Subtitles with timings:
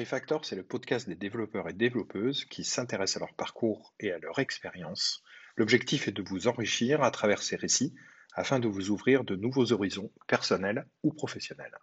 [0.00, 4.18] Refactor, c'est le podcast des développeurs et développeuses qui s'intéressent à leur parcours et à
[4.18, 5.22] leur expérience.
[5.56, 7.94] L'objectif est de vous enrichir à travers ces récits
[8.34, 11.76] afin de vous ouvrir de nouveaux horizons personnels ou professionnels.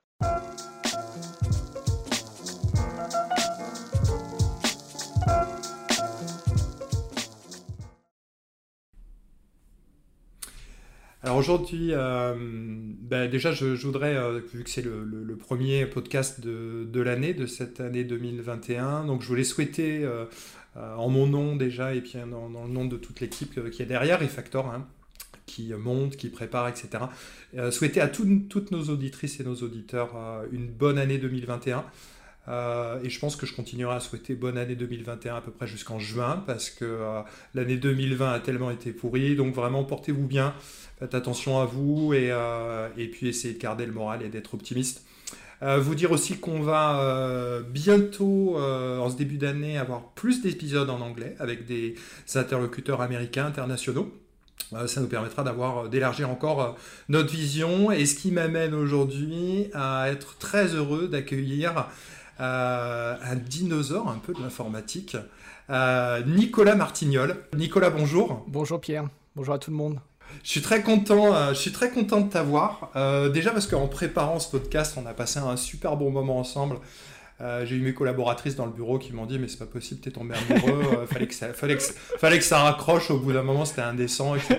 [11.27, 17.01] Alors aujourd'hui, euh, ben déjà, je, voudrais, euh, vu que c'est le, premier podcast de,
[17.01, 20.23] l'année, de cette année 2021, donc je voulais souhaiter, euh,
[20.77, 24.21] en mon nom déjà, et puis dans, le nom de toute l'équipe qui est derrière,
[24.21, 24.87] Refactor, hein,
[25.45, 27.03] qui monte, qui prépare, etc.,
[27.71, 30.15] souhaiter à toutes nos auditrices et nos auditeurs
[30.53, 31.83] une bonne année 2021.
[32.47, 35.99] Et je pense que je continuerai à souhaiter bonne année 2021 à peu près jusqu'en
[35.99, 36.99] juin parce que
[37.53, 39.35] l'année 2020 a tellement été pourrie.
[39.35, 40.53] Donc vraiment, portez-vous bien.
[40.99, 44.55] Faites attention à vous et, euh, et puis essayez de garder le moral et d'être
[44.55, 45.03] optimiste.
[45.61, 50.89] Euh, vous dire aussi qu'on va euh, bientôt, en ce début d'année, avoir plus d'épisodes
[50.89, 51.95] en anglais avec des
[52.33, 54.11] interlocuteurs américains, internationaux.
[54.87, 56.75] ça nous permettra d'avoir, d'élargir encore
[57.09, 61.87] notre vision et ce qui m'amène aujourd'hui à être très heureux d'accueillir
[62.39, 65.17] un dinosaure un peu de l'informatique,
[65.69, 67.35] Nicolas Martignol.
[67.55, 68.45] Nicolas, bonjour.
[68.47, 69.07] Bonjour Pierre.
[69.35, 69.99] Bonjour à tout le monde.
[70.43, 72.91] Je suis très content, euh, je suis très content de t'avoir.
[72.95, 76.77] Euh, déjà parce qu'en préparant ce podcast, on a passé un super bon moment ensemble.
[77.39, 80.01] Euh, j'ai eu mes collaboratrices dans le bureau qui m'ont dit mais c'est pas possible,
[80.01, 81.83] t'es tombé amoureux, euh, fallait, que ça, fallait, que,
[82.17, 84.57] fallait que ça raccroche au bout d'un moment, c'était indécent, etc.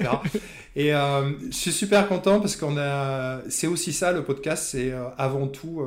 [0.76, 4.92] Et euh, je suis super content parce qu'on a, c'est aussi ça le podcast, c'est
[5.16, 5.82] avant tout,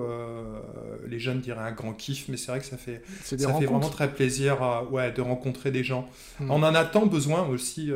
[1.08, 3.90] les jeunes diraient un grand kiff, mais c'est vrai que ça fait, ça fait vraiment
[3.90, 6.10] très plaisir, ouais, de rencontrer des gens.
[6.40, 6.52] Mm.
[6.52, 7.92] On en a tant besoin aussi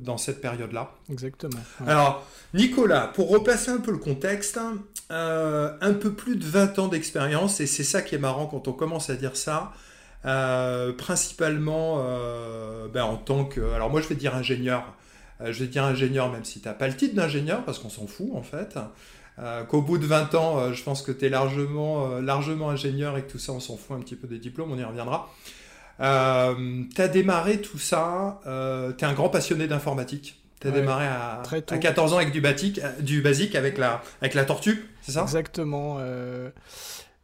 [0.00, 0.92] dans cette période-là.
[1.10, 1.60] Exactement.
[1.86, 4.58] Alors Nicolas, pour replacer un peu le contexte,
[5.10, 8.72] un peu plus de 20 ans d'expérience et c'est ça qui est marrant quand on
[8.72, 9.72] commence à dire ça.
[10.24, 13.60] Euh, principalement euh, ben, en tant que...
[13.72, 14.84] Alors moi je vais dire ingénieur.
[15.40, 17.90] Euh, je vais dire ingénieur même si tu n'as pas le titre d'ingénieur parce qu'on
[17.90, 18.78] s'en fout en fait.
[19.68, 23.30] Qu'au bout de 20 ans, je pense que tu es largement, largement ingénieur et que
[23.30, 25.32] tout ça on s'en fout un petit peu des diplômes, on y reviendra.
[26.00, 26.04] tu
[27.00, 30.42] as démarré tout ça, tu es un grand passionné d'informatique.
[30.60, 34.34] Tu as démarré à, à, 14 ans avec du, basique, du basique avec la, avec
[34.34, 35.22] la tortue, c'est ça?
[35.22, 36.00] Exactement.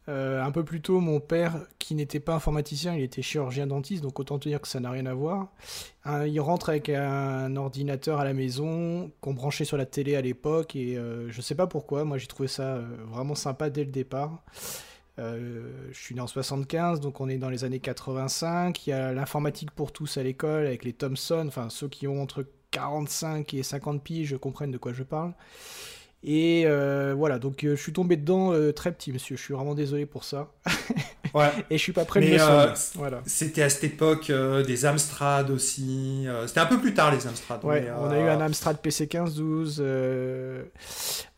[0.08, 4.02] Euh, un peu plus tôt, mon père, qui n'était pas informaticien, il était chirurgien dentiste,
[4.02, 5.48] donc autant te dire que ça n'a rien à voir.
[6.26, 10.76] il rentre avec un ordinateur à la maison qu'on branchait sur la télé à l'époque,
[10.76, 13.90] et euh, je sais pas pourquoi, moi j'ai trouvé ça euh, vraiment sympa dès le
[13.90, 14.42] départ.
[15.16, 18.86] je suis né en 75, donc on est dans les années 85.
[18.86, 22.20] Il y a l'informatique pour tous à l'école avec les Thomson, enfin ceux qui ont
[22.20, 25.32] entre 45 et 50 piges comprennent de quoi je parle.
[26.26, 29.36] Et euh, voilà, donc euh, je suis tombé dedans euh, très petit, monsieur.
[29.36, 30.50] Je suis vraiment désolé pour ça.
[31.34, 31.50] Ouais.
[31.70, 33.20] et je suis pas prêt de me voilà.
[33.26, 34.32] C'était à cette époque
[34.66, 36.26] des Amstrad aussi.
[36.46, 37.62] c'était un peu plus tard les Amstrad.
[37.62, 39.84] Ouais, on a eu un Amstrad PC 1512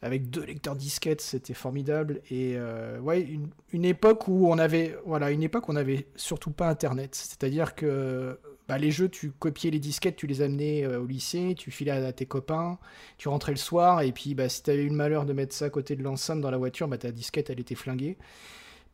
[0.03, 2.21] avec deux lecteurs disquettes, c'était formidable.
[2.31, 2.57] Et
[3.01, 6.69] ouais, une, une, époque où on avait, voilà, une époque où on avait surtout pas
[6.69, 7.17] Internet.
[7.17, 8.39] C'est-à-dire que
[8.69, 11.93] bah, les jeux, tu copiais les disquettes, tu les amenais euh, au lycée, tu filais
[11.93, 12.79] à, tes copains,
[13.17, 15.55] tu rentrais le soir, et puis bah, si tu avais eu le malheur de mettre
[15.55, 18.17] ça à côté de l'enceinte dans la voiture, bah, ta disquette, elle était flinguée.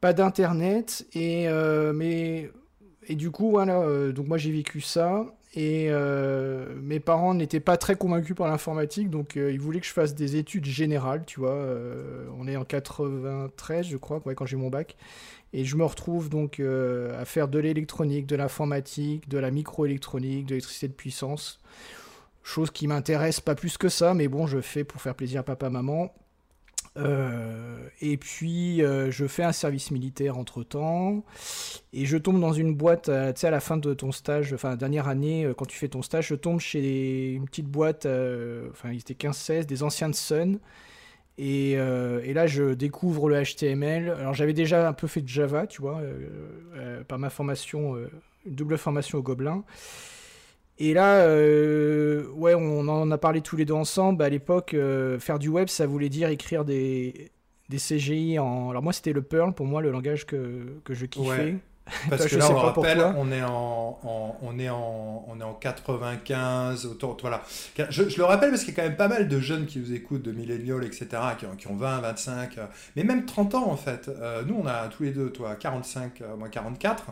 [0.01, 2.51] Pas d'internet, et, euh, mais,
[3.09, 5.25] et du coup, voilà, euh, donc moi j'ai vécu ça,
[5.55, 5.91] et
[6.83, 10.37] mes parents n'étaient pas très convaincus par l'informatique, donc ils voulaient que je fasse des
[10.37, 11.67] études générales, tu vois.
[12.39, 14.97] on est en 93, je crois, quand j'ai mon bac.
[15.53, 20.47] Et je me retrouve donc euh, à faire de l'électronique, de l'informatique, de la microélectronique,
[20.47, 21.61] de l'électricité de puissance.
[22.43, 25.43] Chose qui m'intéresse pas plus que ça, mais bon, je fais pour faire plaisir à
[25.43, 26.13] papa, maman.
[26.99, 31.23] Euh, et puis, euh, je fais un service militaire entre temps.
[31.93, 34.75] Et je tombe dans une boîte, tu sais, à la fin de ton stage, enfin,
[34.77, 38.07] dernière année, quand tu fais ton stage, je tombe chez une petite boîte,
[38.71, 40.59] enfin, il était 15-16, des anciens de Sun.
[41.41, 44.11] Euh, et, là, je découvre le HTML.
[44.11, 46.29] Alors, j'avais déjà un peu fait de Java, tu vois, euh,
[46.77, 47.97] euh, par ma formation,
[48.47, 49.65] une double formation au Gobelin.
[50.79, 51.27] Et là,
[52.35, 54.23] ouais, on en a parlé tous les deux ensemble.
[54.23, 54.77] À l'époque,
[55.21, 57.31] faire du web, ça voulait dire écrire des,
[57.69, 58.71] des CGI en.
[58.71, 61.57] Alors, moi, c'était le Perl, pour moi, le langage que, que je kiffais.
[62.11, 63.99] Parce que là, on rappelle, on est en,
[64.41, 67.43] on est en, on est en 95, autour, voilà.
[67.91, 69.93] Je, le rappelle parce qu'il y a quand même pas mal de jeunes qui vous
[69.93, 71.09] écoutent, de millénials, etc.,
[71.39, 74.09] qui ont, qui ont 20, 25, euh, mais même 30 ans en fait.
[74.09, 77.07] Euh, nous, on a tous les deux, toi, 45, euh, moi 44.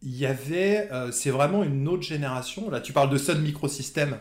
[0.00, 2.70] Il y avait, c'est vraiment une autre génération.
[2.70, 4.18] Là, tu parles de Sun Microsystem.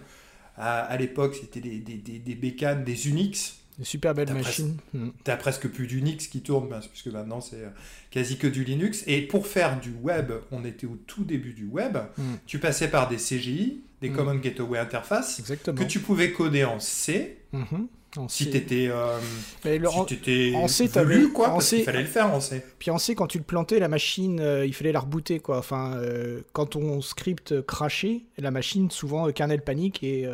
[0.58, 4.78] À, à l'époque, c'était des, des, des, des bécanes, des Unix Des super belles machines.
[4.92, 7.70] Tu T'as presque plus d'Unix qui tourne, puisque maintenant c'est euh,
[8.10, 9.04] quasi que du Linux.
[9.06, 12.36] Et pour faire du web, on était au tout début du web, hmm.
[12.48, 14.16] tu passais par des CGI, des hmm.
[14.16, 17.38] Common Gateway Interface, que tu pouvais coder en C.
[17.54, 17.88] Mhm.
[18.28, 19.20] si tu étais, euh,
[19.64, 22.64] si en C, velu, quoi, en C, il fallait le faire en C.
[22.80, 25.60] Puis en C, quand tu le plantais, la machine, euh, il fallait la rebooter, quoi.
[25.60, 30.28] Enfin, euh, quand ton script crachait, la machine, souvent, kernel panique et,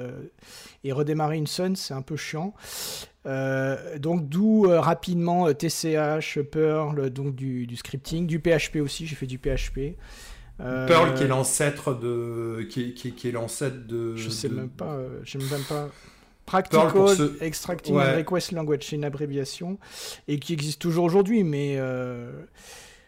[0.84, 2.54] et redémarrer une sun, c'est un peu chiant.
[3.26, 9.38] Donc d'où rapidement TCH, Perl, donc du, du, scripting, du PHP aussi, j'ai fait du
[9.38, 9.98] PHP.
[10.58, 14.98] Perl qui est l'ancêtre de qui, qui, qui est l'ancêtre de je sais même pas
[15.24, 15.90] je sais même pas.
[16.46, 16.92] Practical
[17.42, 19.78] Extracting Request Language, c'est une abréviation,
[20.28, 21.76] et qui existe toujours aujourd'hui, mais...
[21.78, 22.32] Euh,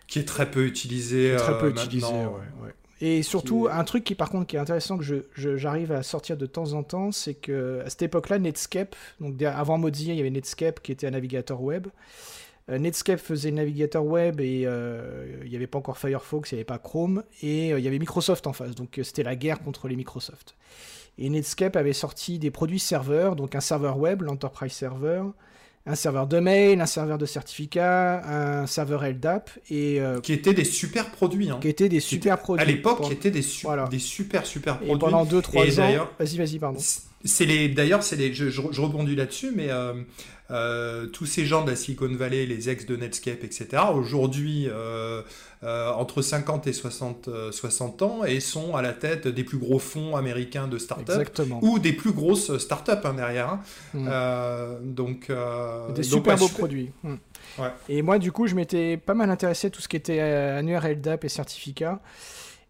[0.08, 4.16] qui est très peu utilisé Très peu euh, utilisé, ouais, Et surtout, un truc qui
[4.16, 7.82] par contre qui est intéressant que j'arrive à sortir de temps en temps, c'est que
[7.86, 11.62] à cette époque-là, Netscape, donc avant Mozilla, il y avait Netscape qui était un navigateur
[11.62, 11.88] web.
[12.70, 16.60] Euh, Netscape faisait le navigateur web et il n'y avait pas encore Firefox, il n'y
[16.60, 18.76] avait pas Chrome, et il y avait Microsoft en face.
[18.76, 20.56] Donc c'était la guerre contre les Microsoft.
[21.18, 25.24] Et Netscape avait sorti des produits serveurs, donc un serveur web, l'Enterprise Server,
[25.88, 30.54] un serveur de mail, un serveur de certificat, un serveur LDAP et euh, qui étaient
[30.54, 31.52] des super produits.
[31.52, 31.60] Hein.
[31.62, 32.64] Qui étaient des super produits.
[32.64, 33.42] À l'époque, qui étaient des,
[33.92, 34.96] des super super produits.
[34.96, 36.08] Et pendant 2-3 ans.
[36.18, 36.80] Vas-y, vas-y, pardon.
[37.24, 37.70] C'est les.
[37.70, 38.34] D'ailleurs, c'est les.
[38.34, 39.94] Je, je, rebondis là-dessus, mais euh,
[40.52, 43.84] euh, tous ces gens de la Silicon Valley, les ex de Netscape, etc.
[43.94, 44.70] Aujourd'hui,
[45.66, 49.58] euh, entre 50 et 60, 60 euh, ans et sont à la tête des plus
[49.58, 51.28] gros fonds américains de start-up
[51.62, 53.50] ou des plus grosses start-up hein, derrière.
[53.50, 53.60] Hein.
[53.96, 54.08] Mm.
[54.08, 55.32] Euh, donc,
[55.96, 56.92] des super beaux produits.
[57.02, 57.16] Mm.
[57.90, 60.88] Et moi, du coup, je m'étais pas mal intéressé à tout ce qui était annuaire
[60.88, 62.00] LDAP et certificats.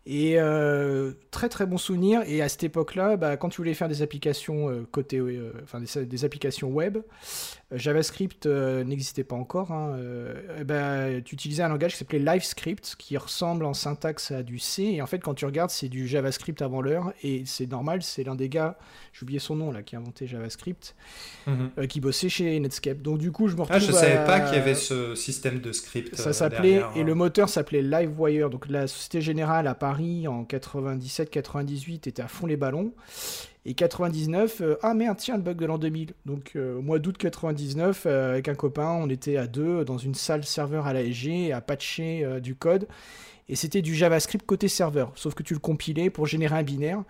[0.07, 2.21] Et euh, très très bon souvenir.
[2.27, 5.79] Et à cette époque-là, bah, quand tu voulais faire des applications euh, côté, euh, enfin
[5.79, 6.99] des, applications web,
[7.71, 9.71] JavaScript n'existait pas encore.
[9.71, 9.97] Hein,
[10.65, 14.83] bah, tu utilisais un langage qui s'appelait LiveScript, qui ressemble en syntaxe à du C.
[14.83, 17.13] Et en fait, quand tu regardes, c'est du JavaScript avant l'heure.
[17.23, 18.77] Et c'est normal, c'est l'un des gars,
[19.13, 20.95] j'ai oublié son nom là, qui a inventé JavaScript,
[21.47, 21.87] mhm.
[21.87, 23.01] qui bossait chez Netscape.
[23.01, 23.77] Donc du coup, je me retrouve.
[23.77, 26.15] Ah, je savais pas qu'il y avait ce système de script.
[26.15, 28.49] Ça s'appelait et le moteur s'appelait LiveWire.
[28.49, 32.93] Donc la Société Générale à Paris en 97-98 était à fond les ballons.
[33.67, 36.13] Et 99, euh, ah merde, tiens, le bug de l'an 2000.
[36.25, 39.97] Donc euh, au mois d'août 99, euh, avec un copain, on était à deux dans
[39.97, 42.87] une salle serveur à l'ASG à patcher du code.
[43.47, 47.03] Et c'était du JavaScript côté serveur, sauf que tu le compilais pour générer un binaire.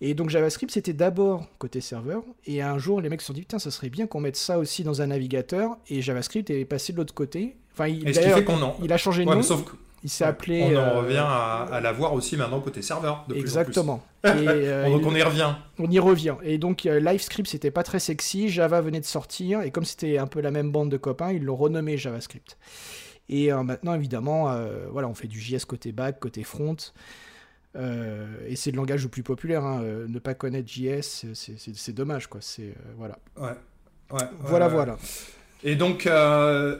[0.00, 2.22] Et donc JavaScript, c'était d'abord côté serveur.
[2.46, 4.58] Et un jour, les mecs se sont dit, putain, ça serait bien qu'on mette ça
[4.58, 5.76] aussi dans un navigateur.
[5.88, 7.56] Et JavaScript est passé de l'autre côté.
[7.74, 8.44] Enfin, il, fait
[8.82, 9.42] il a changé de nom.
[9.42, 9.64] Sauf
[10.04, 10.62] il s'est appelé.
[10.64, 13.24] On en euh, revient à, à l'avoir aussi maintenant côté serveur.
[13.28, 14.02] De exactement.
[14.22, 14.42] Plus en plus.
[14.44, 15.54] Et, euh, donc on y revient.
[15.78, 16.34] On y revient.
[16.42, 20.18] Et donc euh, LiveScript c'était pas très sexy, Java venait de sortir et comme c'était
[20.18, 22.58] un peu la même bande de copains, ils l'ont renommé JavaScript.
[23.28, 24.54] Et maintenant évidemment,
[24.90, 26.76] voilà, on fait du JS côté back, côté front.
[27.76, 29.64] et c'est le langage le plus populaire.
[29.64, 29.80] Hein.
[30.06, 32.40] ne pas connaître JS, c'est dommage, quoi.
[32.42, 33.18] C'est voilà.
[33.38, 33.54] Ouais.
[34.10, 34.24] ouais.
[34.40, 34.98] Voilà, voilà.
[35.62, 36.06] Et donc,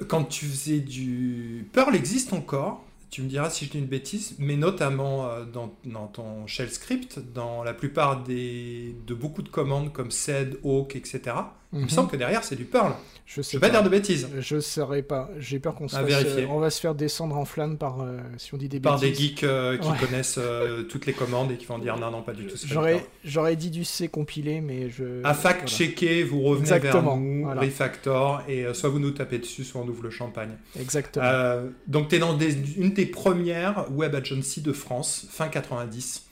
[0.08, 4.34] quand tu faisais du Perl existe encore tu me diras si je dis une bêtise,
[4.38, 9.92] mais notamment euh, dans, ton shell script, dans la plupart des, de beaucoup de commandes
[9.92, 11.36] comme sed, awk, etc.,
[11.72, 11.88] il me mhm.
[11.88, 12.92] semble que derrière c'est du Perl.
[13.24, 14.28] Je sais vais pas, dire de bêtises.
[14.40, 15.30] Je ne saurais pas.
[15.38, 16.46] J'ai peur qu'on se fasse, vérifier.
[16.46, 19.16] on va se faire descendre en flamme par euh, si on dit des par bêtises.
[19.18, 20.38] Des geeks euh, qui connaissent
[20.90, 22.56] toutes les commandes et qui vont dire non non pas du tout.
[23.24, 25.24] J'aurais dit du C compilé mais je.
[25.24, 27.16] À fact checker, vous revenez Exactement.
[27.16, 30.56] vers nous, refactor et soit vous nous tapez dessus, soit on ouvre le champagne.
[30.78, 31.62] Exactement.
[31.86, 36.26] donc tu es dans une des premières web agencies de France fin 90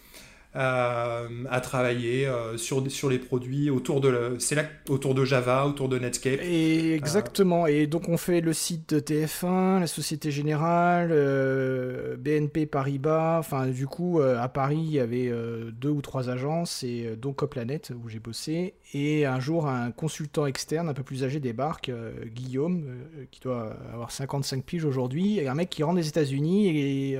[0.56, 5.64] euh, à travailler euh, sur, sur les produits autour de, c'est là, autour de Java,
[5.64, 6.40] autour de Netscape.
[6.42, 7.68] Et exactement.
[7.68, 13.38] Et donc on fait le site de TF1, la Société Générale, euh, BNP Paribas.
[13.38, 15.32] Enfin, du coup, à Paris, il y avait
[15.72, 18.74] deux ou trois agences, et donc Coplanet, où j'ai bossé.
[18.92, 21.92] Et un jour, un consultant externe un peu plus âgé débarque,
[22.34, 22.86] Guillaume,
[23.30, 26.68] qui doit avoir 55 piges aujourd'hui, et un mec qui rentre des États-Unis.
[26.68, 27.18] Et,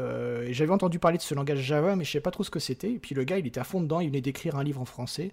[0.50, 2.58] j'avais entendu parler de ce langage Java, mais je ne savais pas trop ce que
[2.58, 2.90] c'était.
[2.90, 4.84] Et puis le gars, il était à fond dedans, il venait d'écrire un livre en
[4.84, 5.32] français.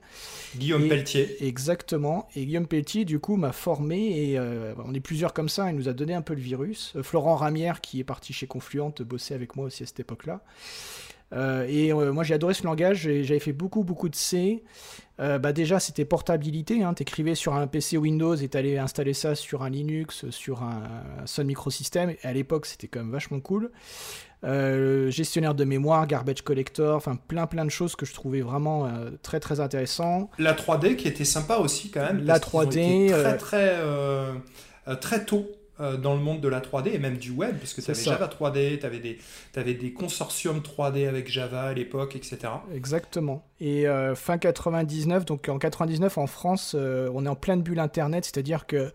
[0.55, 1.45] Guillaume Pelletier.
[1.45, 2.27] Exactement.
[2.35, 5.75] Et Guillaume Pelletier, du coup, m'a formé, et euh, on est plusieurs comme ça, il
[5.75, 6.93] nous a donné un peu le virus.
[6.95, 10.41] Euh, Florent Ramière, qui est parti chez Confluent, bossait avec moi aussi à cette époque-là.
[11.67, 14.63] et moi j'ai adoré ce langage, j'avais fait beaucoup beaucoup de C.
[15.17, 19.13] bah déjà c'était portabilité, hein, tu écrivais sur un PC Windows et tu allais installer
[19.13, 20.83] ça sur un Linux, sur un,
[21.25, 23.71] Sun Microsystem, et à l'époque c'était quand même vachement cool.
[24.43, 28.85] Euh, gestionnaire de mémoire, garbage collector, enfin plein plein de choses que je trouvais vraiment
[28.85, 30.29] euh, très très intéressant.
[30.37, 32.23] La 3D qui était sympa aussi quand même.
[32.23, 34.33] La 3D très euh,
[34.85, 35.47] très très tôt
[35.79, 38.79] dans le monde de la 3D et même du web, puisque tu avais Java 3D,
[38.79, 39.19] tu avais, des,
[39.55, 42.37] avais des consortiums 3D avec Java à l'époque, etc.
[42.73, 43.45] Exactement.
[43.59, 48.65] Et fin 99, donc en 99 en France, on est en pleine bulle Internet, c'est-à-dire
[48.65, 48.91] que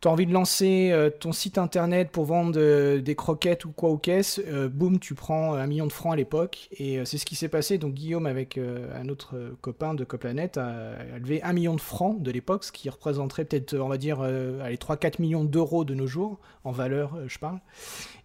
[0.00, 3.72] tu as envie de lancer euh, ton site internet pour vendre euh, des croquettes ou
[3.72, 6.68] quoi au caisse, euh, boum, tu prends un million de francs à l'époque.
[6.78, 7.78] Et c'est ce qui s'est passé.
[7.78, 12.30] Donc Guillaume, avec un autre copain de Coplanet, a, levé un million de francs de
[12.30, 16.38] l'époque, ce qui représenterait peut-être, on va dire, allez, 3-4 millions d'euros de nos jours,
[16.64, 17.60] en valeur, je parle.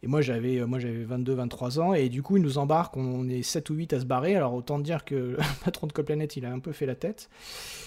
[0.03, 1.93] Et moi, j'avais moi j'avais 22, 23 ans.
[1.93, 4.36] Et du coup, il nous embarque, on est 7 ou 8 à se barrer.
[4.36, 7.29] Alors autant dire que le patron de Coplanet, il a un peu fait la tête.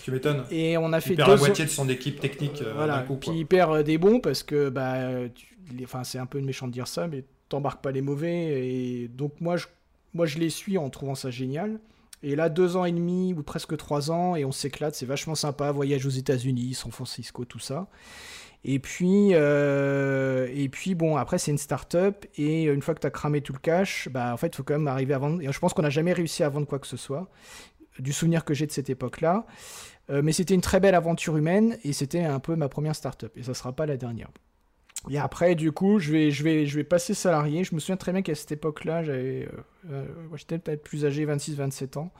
[0.04, 0.44] Tu m'étonnes.
[0.50, 2.62] Et on a fait il perd la moitié de son équipe technique.
[2.74, 3.04] voilà.
[3.20, 5.10] Puis il perd des bons parce que bah,
[5.82, 8.68] enfin, c'est un peu méchant de dire ça, mais t'embarques pas les mauvais.
[8.68, 9.66] Et donc moi, je,
[10.12, 11.80] moi, je les suis en trouvant ça génial.
[12.22, 15.34] Et là, deux ans et demi ou presque trois ans, et on s'éclate, c'est vachement
[15.34, 15.70] sympa.
[15.72, 17.86] Voyage aux États-Unis, San Francisco, tout ça.
[18.64, 23.06] Et puis, euh, et puis bon, après, c'est une start-up, et une fois que tu
[23.06, 25.42] as cramé tout le cash, bah, en fait, il faut quand même arriver à vendre.
[25.42, 27.28] Et je pense qu'on n'a jamais réussi à vendre quoi que ce soit,
[27.98, 29.46] du souvenir que j'ai de cette époque-là.
[30.10, 33.32] Euh, mais c'était une très belle aventure humaine et c'était un peu ma première start-up.
[33.36, 34.28] Et ça ne sera pas la dernière.
[35.10, 37.64] Et après, du coup, je vais, je vais, je vais passer salarié.
[37.64, 39.48] Je me souviens très bien qu'à cette époque-là, j'avais,
[39.90, 40.04] euh,
[40.36, 42.12] j'étais peut-être plus âgé, 26-27 ans.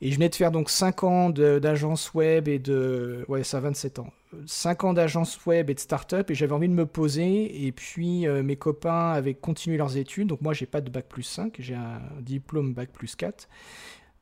[0.00, 3.24] Et je venais de faire donc 5 ans d'agence web et de.
[3.28, 4.12] Ouais, ça, 27 ans.
[4.44, 7.66] 5 ans d'agence web et de start-up et j'avais envie de me poser.
[7.66, 10.28] Et puis mes copains avaient continué leurs études.
[10.28, 13.48] Donc moi, j'ai pas de bac plus 5, j'ai un diplôme bac plus 4.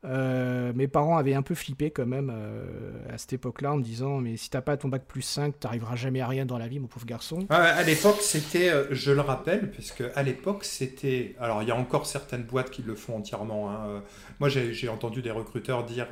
[0.05, 3.83] Euh, mes parents avaient un peu flippé quand même euh, à cette époque-là en me
[3.83, 6.69] disant mais si t'as pas ton bac plus 5 t'arriveras jamais à rien dans la
[6.69, 7.47] vie mon pauvre garçon.
[7.49, 11.77] à l'époque c'était, euh, je le rappelle, puisque à l'époque c'était, alors il y a
[11.77, 13.71] encore certaines boîtes qui le font entièrement.
[13.71, 14.03] Hein,
[14.41, 16.09] moi j'ai entendu des recruteurs dire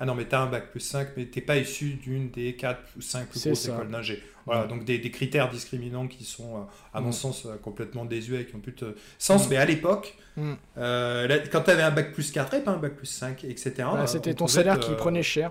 [0.00, 2.80] ah non mais t'as un bac plus 5 mais t'es pas issu d'une des 4
[2.96, 4.22] ou 5 plus grosses écoles d'ingé.
[4.48, 6.60] Voilà, donc des, critères discriminants qui sont, euh,
[6.94, 7.12] à mon mm.
[7.12, 9.46] sens, euh, complètement désuets et qui ont plus de sens.
[9.50, 10.52] Mais à l'époque, mm.
[10.78, 13.72] euh, quand tu avais un bac plus 4 et pas un bac plus 5, etc.
[13.78, 15.50] Bah, c'était ton salaire qui prenait cher.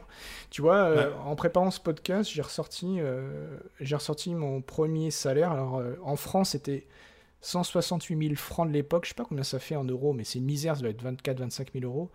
[0.49, 2.97] Tu vois, en préparant ce podcast, j'ai ressorti,
[3.79, 5.51] j'ai ressorti mon premier salaire.
[5.51, 6.87] Alors, en France, c'était
[7.41, 9.05] 168 000 francs de l'époque.
[9.05, 11.03] Je sais pas combien ça fait en euros, mais c'est une misère, ça doit être
[11.03, 12.09] 24-25 000 euros.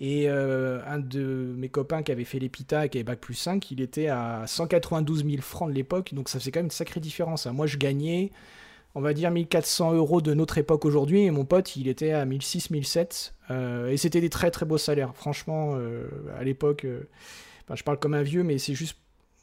[0.00, 3.34] Et euh, un de mes copains qui avait fait l'EPITA et qui avait bac plus
[3.34, 6.70] 5, il était à 192 000 francs de l'époque, donc ça faisait quand même une
[6.70, 7.46] sacrée différence.
[7.46, 7.52] Hein.
[7.52, 8.32] Moi, je gagnais,
[8.96, 12.24] on va dire, 1400 euros de notre époque aujourd'hui, et mon pote, il était à
[12.24, 13.32] 1600, 1700.
[13.50, 15.14] Euh, et c'était des très très beaux salaires.
[15.14, 16.86] Franchement, euh, à l'époque,
[17.72, 18.96] je parle comme un vieux, mais c'est juste.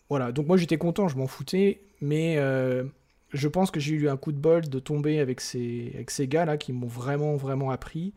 [0.10, 2.36] Voilà, donc moi j'étais content, je m'en foutais, mais
[3.34, 6.28] je pense que j'ai eu un coup de bol de tomber avec ces, avec ces
[6.28, 8.12] gars-là qui m'ont vraiment, vraiment appris.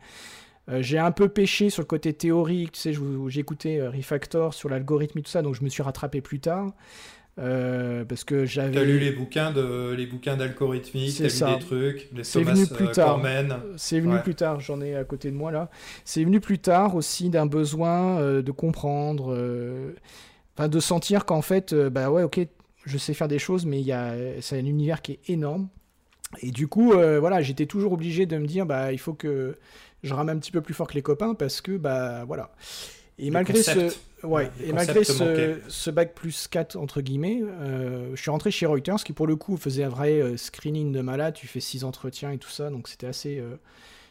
[0.69, 2.93] Euh, j'ai un peu pêché sur le côté théorique, tu sais,
[3.27, 6.39] j'ai écouté euh, Refactor sur l'algorithme et tout ça, donc je me suis rattrapé plus
[6.39, 6.71] tard.
[7.37, 8.73] Euh, parce que j'avais.
[8.73, 12.65] T'as lu les bouquins de les bouquins d'algorithmique, t'as lu des trucs, les C'est venu
[12.65, 13.21] plus tard.
[13.75, 14.61] C'est venu plus tard.
[14.61, 15.69] J'en ai à côté de moi là.
[16.05, 19.37] C'est venu plus tard aussi d'un besoin de comprendre,
[20.55, 22.39] enfin de sentir qu'en fait, bah ouais, ok,
[22.85, 25.67] je sais faire des choses, mais il y a, c'est un univers qui est énorme.
[26.41, 29.57] Et du coup, voilà, j'étais toujours obligé de me dire, bah il faut que
[30.03, 32.51] je rame un petit peu plus fort que les copains parce que, bah voilà.
[33.17, 38.21] Et malgré ce, ouais, et malgré ce, ce, bac plus 4, entre guillemets, euh, je
[38.21, 41.33] suis rentré chez Reuters, qui pour le coup faisait un vrai euh, screening de malade.
[41.33, 43.55] Tu fais six entretiens et tout ça, donc c'était assez, euh,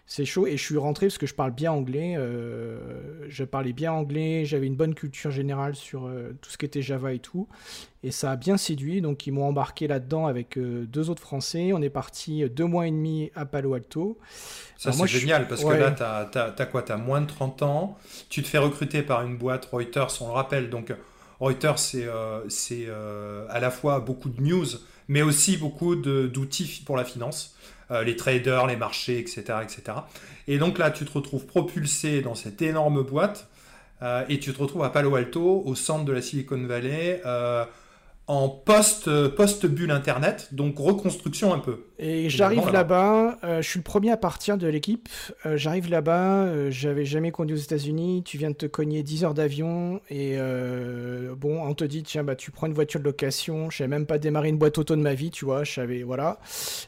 [0.07, 0.47] c'est chaud.
[0.47, 2.15] Et je suis rentré parce que je parle bien anglais.
[2.17, 2.79] Euh,
[3.29, 4.45] je parlais bien anglais.
[4.45, 7.49] J'avais une bonne culture générale sur euh, tout ce qui était Java et tout.
[8.03, 9.01] Et ça a bien séduit.
[9.01, 11.73] Donc ils m'ont embarqué là-dedans avec euh, deux autres Français.
[11.73, 14.19] On est parti deux mois et demi à Palo Alto.
[14.77, 16.83] Ça c'est génial parce que là, tu as, quoi?
[16.83, 17.99] Tu as moins de 30 ans.
[18.29, 20.69] Tu te fais recruter par une boîte Reuters, on le rappelle.
[20.69, 20.93] Donc
[21.41, 22.07] Reuters, c'est
[22.49, 22.89] c'est
[23.49, 24.67] à la fois beaucoup de news,
[25.09, 27.57] mais aussi beaucoup d'outils pour la finance.
[27.91, 29.99] Euh, les traders, les marchés, etc., etc.
[30.49, 33.49] Et donc là, tu te retrouves propulsé dans cette énorme boîte
[34.03, 37.65] euh, et tu te retrouves à Palo Alto, au centre de la Silicon Valley, euh,
[38.27, 41.85] en post, post bulle internet, donc reconstruction un peu.
[41.99, 45.09] Et j'arrive là-bas, euh, je suis le premier à partir de l'équipe.
[45.47, 48.23] Euh, j'arrive là-bas, euh, j'avais jamais conduit aux États-Unis.
[48.25, 50.37] Tu viens de te cogner 10 heures d'avion et
[51.37, 53.71] bon, on te dit tiens bah tu prends une voiture de location.
[53.71, 55.63] Je même pas démarrer une boîte auto de ma vie, tu vois.
[55.63, 56.41] Je savais voilà.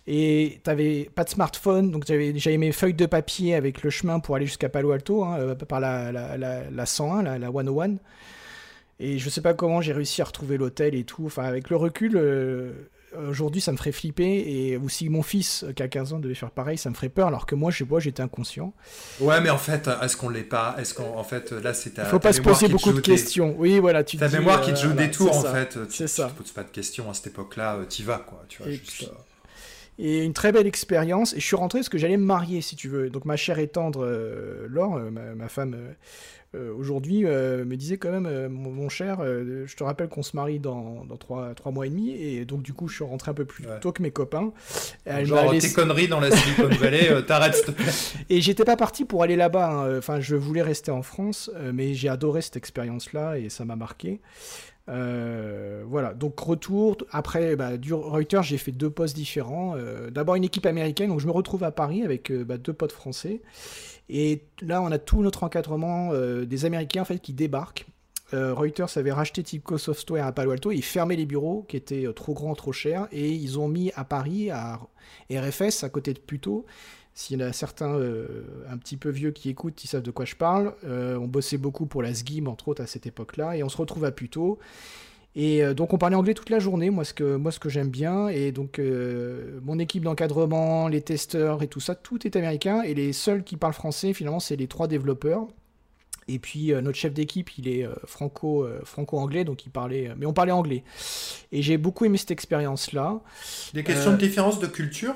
[0.06, 4.34] Et t'avais pas de smartphone, donc j'avais mes feuilles de papier avec le chemin pour
[4.34, 7.96] aller jusqu'à Palo Alto hein, par la, la, la, la 101, la, la 101.
[8.98, 11.26] Et je sais pas comment j'ai réussi à retrouver l'hôtel et tout.
[11.26, 12.72] Enfin, avec le recul, euh,
[13.28, 14.44] aujourd'hui, ça me ferait flipper.
[14.46, 17.10] Et aussi, mon fils, euh, qui a 15 ans, devait faire pareil, ça me ferait
[17.10, 17.28] peur.
[17.28, 18.72] Alors que moi, je vois, j'étais inconscient.
[19.20, 20.76] Ouais, mais en fait, est-ce qu'on l'est pas?
[20.78, 22.04] Est-ce qu'en fait, là, c'est ta.
[22.04, 23.54] Il faut pas se poser beaucoup de questions.
[23.58, 25.78] Oui, voilà, tu Ta mémoire qui te joue des tours, en fait.
[25.90, 26.26] C'est ça.
[26.28, 28.44] Tu te poses pas de questions à cette époque-là, tu vas, quoi.
[28.48, 29.10] Tu vois, et, juste,
[29.98, 31.32] et une très belle expérience.
[31.34, 33.10] Et je suis rentré parce que j'allais me marier, si tu veux.
[33.10, 34.06] Donc, ma chère et tendre
[34.68, 35.76] Laure, ma, femme
[36.56, 40.36] euh, aujourd'hui euh, me disait quand même, euh, mon, cher, je te rappelle qu'on se
[40.36, 43.34] marie dans, dans 3, mois et demi, et donc du coup je suis rentré un
[43.34, 44.52] peu plus tôt que mes copains.
[45.04, 47.92] Elle Genre tes conneries dans la Silicon Valley, t'arrêtes s'il te plaît.
[48.30, 49.98] Et j'étais pas parti pour aller là-bas, hein.
[49.98, 54.20] enfin je voulais rester en France, mais j'ai adoré cette expérience-là et ça m'a marqué.
[54.86, 56.96] Voilà, donc retour.
[57.10, 59.74] Après, bah, du Reuters, j'ai fait deux postes différents.
[60.10, 63.40] D'abord une équipe américaine, donc je me retrouve à Paris avec bah, deux potes français.
[64.08, 67.86] Et là, on a tout notre encadrement euh, des Américains en fait qui débarquent.
[68.34, 72.06] Euh, Reuters avait racheté Tipco Software à Palo Alto, ils fermaient les bureaux qui étaient
[72.06, 74.80] euh, trop grands, trop chers, et ils ont mis à Paris, à
[75.30, 76.66] RFS, à côté de Puto.
[77.18, 77.98] S'il y en a certains
[78.70, 80.74] un petit peu vieux qui écoutent, ils savent de quoi je parle.
[80.84, 84.04] on bossait beaucoup pour la SGIM, entre autres, à cette époque-là, et on se retrouve
[84.04, 84.12] à.
[85.34, 87.68] Et euh, donc on parlait anglais toute la journée, moi ce que, moi, ce que
[87.68, 88.28] j'aime bien.
[88.28, 92.82] Et donc euh, mon équipe d'encadrement, les testeurs et tout ça, tout est américain.
[92.82, 95.46] Et les seuls qui parlent français, finalement, c'est les trois développeurs.
[96.28, 100.32] Et puis euh, notre chef d'équipe, il est franco, franco-anglais, donc il parlait, mais on
[100.32, 100.82] parlait anglais.
[101.52, 103.20] Et j'ai beaucoup aimé cette expérience-là.
[103.74, 105.14] Des questions de différence de culture,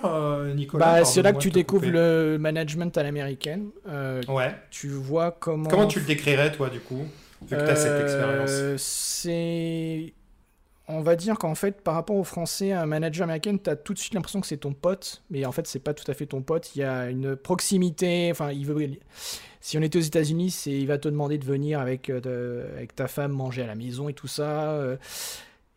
[0.55, 1.01] Nicolas.
[1.01, 3.71] Bah, c'est là que tu découvres le management à l'américaine.
[4.29, 4.55] ouais.
[4.71, 5.69] Tu vois comment.
[5.69, 7.07] Comment tu le décrirais, toi, du coup
[7.43, 8.51] Vu que tu as cette expérience.
[8.51, 10.13] Euh, c'est.
[10.89, 13.95] On va dire qu'en fait, par rapport aux Français, un manager américain, tu as tout
[13.95, 16.27] de suite l'impression que c'est ton pote, mais en fait, c'est pas tout à fait
[16.27, 16.75] ton pote.
[16.75, 18.29] Il y a une proximité.
[18.31, 18.91] Enfin, il veut.
[19.61, 23.09] Si on était aux États-Unis, il va te demander de venir avec, euh, avec ta
[23.09, 24.71] femme manger à la maison et tout ça.
[24.73, 24.97] Euh,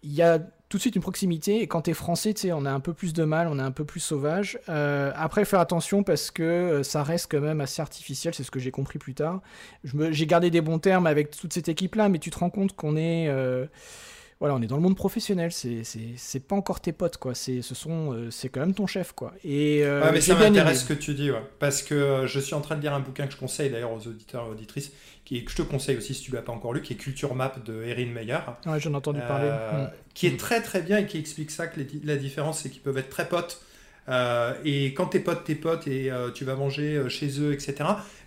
[0.03, 1.61] il y a tout de suite une proximité.
[1.61, 3.63] Et quand tu es français, tu on a un peu plus de mal, on est
[3.63, 4.57] un peu plus sauvage.
[4.69, 8.59] Euh, après, faire attention parce que ça reste quand même assez artificiel, c'est ce que
[8.59, 9.41] j'ai compris plus tard.
[9.83, 12.95] J'ai gardé des bons termes avec toute cette équipe-là, mais tu te rends compte qu'on
[12.95, 13.29] est.
[14.43, 17.33] voilà, on est dans le monde professionnel, c'est pas encore tes potes, quoi.
[17.33, 19.33] C'est ce sont, c'est quand même ton chef, quoi.
[19.45, 21.41] Et mais ça m'intéresse ce que tu dis, ouais.
[21.59, 24.05] parce que je suis en train de lire un bouquin que je conseille d'ailleurs aux
[24.05, 24.91] auditeurs et auditrices,
[25.23, 27.35] qui que je te conseille aussi si tu l'as pas encore lu, qui est Culture
[27.35, 28.39] Map de Erin Meyer.
[28.65, 29.47] Ouais, j'en ai entendu parler.
[29.49, 29.91] Euh, mm.
[30.13, 32.97] Qui est très très bien et qui explique ça, que la différence c'est qu'ils peuvent
[32.97, 33.61] être très potes
[34.09, 37.53] euh, et quand tes potes, tes potes, et euh, tu vas manger euh, chez eux,
[37.53, 37.75] etc.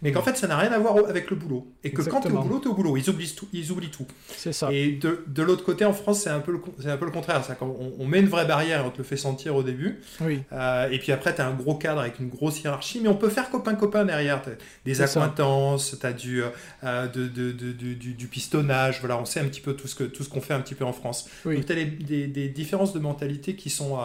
[0.03, 1.67] Mais qu'en fait, ça n'a rien à voir avec le boulot.
[1.85, 2.97] Et que quand tu es au boulot, tu es au boulot.
[2.97, 3.49] Ils oublient tout.
[3.53, 4.07] Ils oublient tout.
[4.37, 4.69] C'est ça.
[4.73, 7.11] Et de, de l'autre côté, en France, c'est un peu le, c'est un peu le
[7.11, 7.43] contraire.
[7.61, 10.01] On, on, met une vraie barrière et on te le fait sentir au début.
[10.21, 10.41] Oui.
[10.91, 13.01] et puis après, tu as un gros cadre avec une grosse hiérarchie.
[13.03, 14.43] Mais on peut faire copain-copain derrière.
[14.85, 16.43] des acquaintances, tu as du,
[16.83, 19.01] de, de, du, du, pistonnage.
[19.01, 20.75] Voilà, on sait un petit peu tout ce, que, tout ce qu'on fait un petit
[20.75, 21.29] peu en France.
[21.45, 21.57] Oui.
[21.57, 23.99] Donc, tu as des, des, différences de mentalité qui sont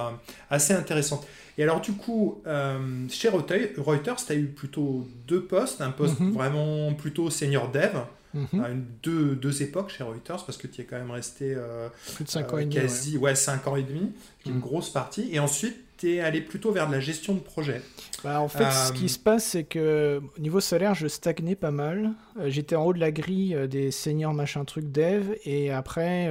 [0.49, 1.27] assez intéressantes.
[1.57, 5.82] Et alors, du coup, euh, chez Reuters, tu as eu plutôt deux postes.
[5.82, 6.32] Un poste mhm.
[6.32, 7.97] vraiment plutôt senior dev,
[8.34, 8.86] mhm.
[9.04, 12.30] deux, deux, époques chez Reuters, parce que tu es quand même resté euh, Plus de
[12.30, 13.36] 5 ans et demi, quasi ouais.
[13.36, 14.13] 5 ans et demi,
[14.45, 14.60] une mhm.
[14.62, 15.30] grosse partie.
[15.34, 17.82] Et ensuite, tu es allé plutôt vers de la gestion de projet.
[18.24, 21.56] Bah, en fait, ce qui euh, se passe, c'est que au niveau salaire, je stagnais
[21.56, 22.13] pas mal.
[22.45, 26.26] J'étais en haut de la grille des seniors machin truc dev, et après,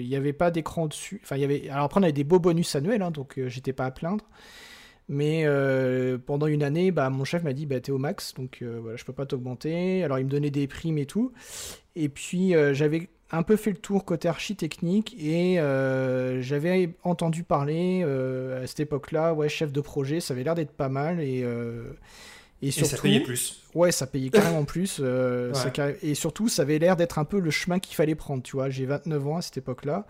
[0.00, 1.20] il n'y avait pas d'écran dessus.
[1.24, 1.68] Enfin, y avait.
[1.70, 4.24] Alors après, on avait des beaux bonus annuels, hein, donc j'étais pas à plaindre.
[5.12, 8.60] Mais euh, pendant une année, bah, mon chef m'a dit bah, T'es au max, donc
[8.62, 10.04] euh, voilà, je peux pas t'augmenter.
[10.04, 11.32] Alors il me donnait des primes et tout.
[11.96, 15.56] Et puis euh, j'avais un peu fait le tour côté archi-technique et
[16.40, 20.88] j'avais entendu parler à cette époque-là, ouais, chef de projet, ça avait l'air d'être pas
[20.88, 21.20] mal.
[21.20, 21.44] Et,
[22.62, 23.62] et, surtout, ça payait plus.
[23.74, 25.00] Ouais, ça payait carrément plus.
[26.02, 28.42] et surtout, ça avait l'air d'être un peu le chemin qu'il fallait prendre.
[28.42, 30.06] Tu vois, j'ai 29 ans à cette époque-là.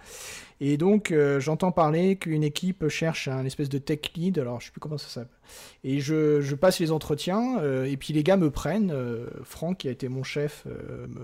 [0.63, 4.67] Et donc, euh, j'entends parler qu'une équipe cherche un espèce de tech lead, alors je
[4.67, 5.39] sais plus comment ça s'appelle.
[5.85, 8.91] Et je, passe les entretiens, euh, et puis les gars me prennent.
[8.91, 10.67] Euh, Franck, qui a été mon chef,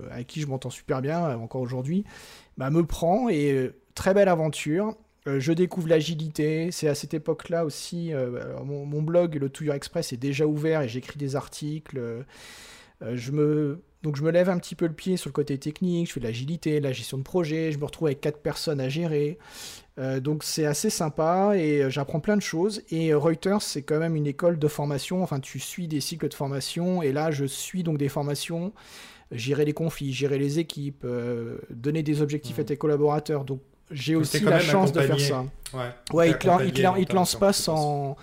[0.09, 2.03] avec qui je m'entends super bien encore aujourd'hui,
[2.57, 4.95] bah, me prend, et très belle aventure.
[5.37, 6.71] Je découvre l'agilité.
[6.71, 8.11] C'est à cette époque-là aussi,
[8.65, 11.99] mon, mon, blog, le Touilleur Express, est déjà ouvert, et j'écris des articles.
[13.01, 16.07] je me donc je me lève un petit peu le pied sur le côté technique,
[16.07, 18.79] je fais de l'agilité, de la gestion de projet, je me retrouve avec quatre personnes
[18.79, 19.37] à gérer.
[19.99, 22.83] Euh, donc c'est assez sympa et euh, j'apprends plein de choses.
[22.89, 25.23] Et euh, Reuters, c'est quand même une école de formation.
[25.23, 27.01] Enfin, tu suis des cycles de formation.
[27.01, 28.71] Et là, je suis donc des formations,
[29.31, 31.05] gérer les conflits, gérer les équipes,
[31.71, 33.45] donner des objectifs à tes collaborateurs.
[33.45, 33.61] Donc
[33.91, 35.45] j'ai aussi la chance de faire ça.
[35.73, 38.15] Ouais, ouais il, te, te lance pas sans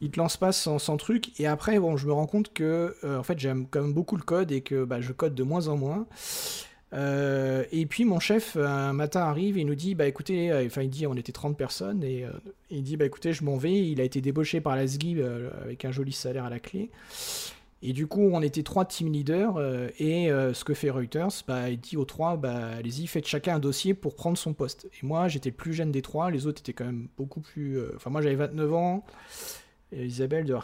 [0.00, 1.40] il te lance pas sans, sans, truc.
[1.40, 4.22] Et après, bon, je me rends compte que en fait, j'aime quand même beaucoup le
[4.22, 6.06] code et que bah, je code de moins en moins.
[6.92, 10.88] Euh, et puis mon chef un matin arrive et nous dit bah écoutez euh, il
[10.88, 12.30] dit on était 30 personnes et euh,
[12.70, 15.20] il dit bah écoutez je m'en vais il a été débauché par la SGI
[15.64, 16.90] avec un joli salaire à la clé
[17.82, 19.60] et du coup on était trois team leaders
[19.98, 23.58] et ce que fait Reuters bah il dit aux trois bah allez-y faites chacun un
[23.58, 26.62] dossier pour prendre son poste et moi j'étais le plus jeune des trois les autres
[26.62, 29.04] étaient quand même beaucoup plus enfin moi j'avais 29 ans
[29.92, 30.54] Isabelle de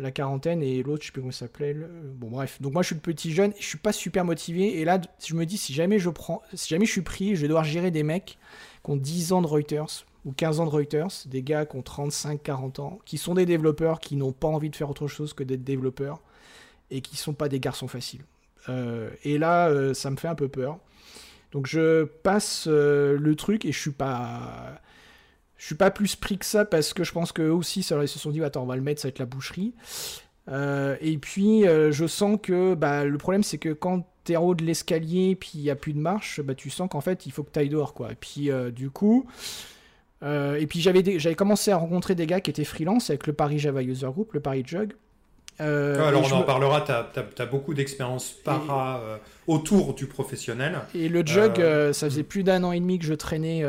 [0.00, 1.74] la quarantaine et l'autre, je sais plus comment ça s'appelait.
[1.74, 2.60] Bon, bref.
[2.60, 4.80] Donc, moi, je suis le petit jeune, je suis pas super motivé.
[4.80, 7.42] Et là, je me dis, si jamais je prends, si jamais je suis pris, je
[7.42, 8.38] vais devoir gérer des mecs
[8.84, 11.82] qui ont 10 ans de Reuters ou 15 ans de Reuters, des gars qui ont
[11.82, 15.32] 35, 40 ans, qui sont des développeurs, qui n'ont pas envie de faire autre chose
[15.32, 16.20] que d'être développeurs
[16.90, 18.24] et qui sont pas des garçons faciles.
[18.68, 20.78] Euh, et là, euh, ça me fait un peu peur.
[21.52, 24.80] Donc, je passe euh, le truc et je suis pas
[25.58, 28.18] je suis pas plus pris que ça parce que je pense qu'eux aussi, ils se
[28.18, 29.74] sont dit, attends, on va le mettre, ça va être la boucherie.
[30.48, 34.56] Et puis, je sens que bah, le problème, c'est que quand tu es en haut
[34.56, 37.32] de l'escalier, puis il n'y a plus de marche, bah, tu sens qu'en fait, il
[37.32, 37.94] faut que tu ailles dehors.
[37.94, 38.10] Quoi.
[38.10, 39.24] Et puis, du coup,
[40.22, 43.60] et puis j'avais, j'avais commencé à rencontrer des gars qui étaient freelance avec le Paris
[43.60, 44.94] Java User Group, le Paris Jug.
[45.62, 50.80] Euh, alors on en parlera, tu as, beaucoup d'expérience para euh, autour du professionnel.
[50.94, 53.64] Et le jug, euh, ça faisait plus d'un an et demi que je traînais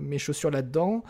[0.00, 1.04] mes chaussures là-dedans.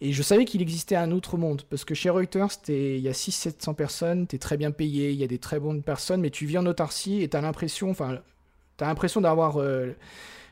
[0.00, 1.62] Et je savais qu'il existait un autre monde.
[1.70, 5.16] Parce que chez Reuters, il y a 600-700 personnes, tu es très bien payé, il
[5.16, 7.90] y a des très bonnes personnes, mais tu vis en autarcie et tu as l'impression,
[7.90, 8.18] enfin,
[8.76, 9.58] tu as l'impression d'avoir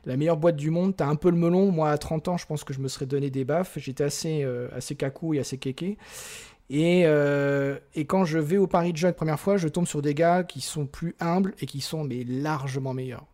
[0.07, 0.97] la meilleure boîte du monde.
[0.97, 1.71] Tu as un peu le melon.
[1.71, 3.77] Moi, à 30 ans, je pense que je me serais donné des baffes.
[3.77, 5.99] J'étais assez, assez cacou et assez kéké.
[6.73, 10.15] Euh, et, quand je vais au Paris de la première fois, je tombe sur des
[10.15, 13.27] gars qui sont plus humbles et qui sont mais largement meilleurs.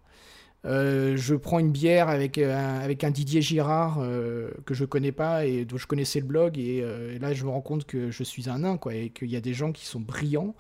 [0.64, 5.12] Euh, je prends une bière avec un, avec un Didier Girard euh, que je connais
[5.12, 6.84] pas et dont je connaissais le blog et,
[7.20, 9.40] là je me rends compte que je suis un nain quoi et qu'il y a
[9.40, 10.56] des gens qui sont brillants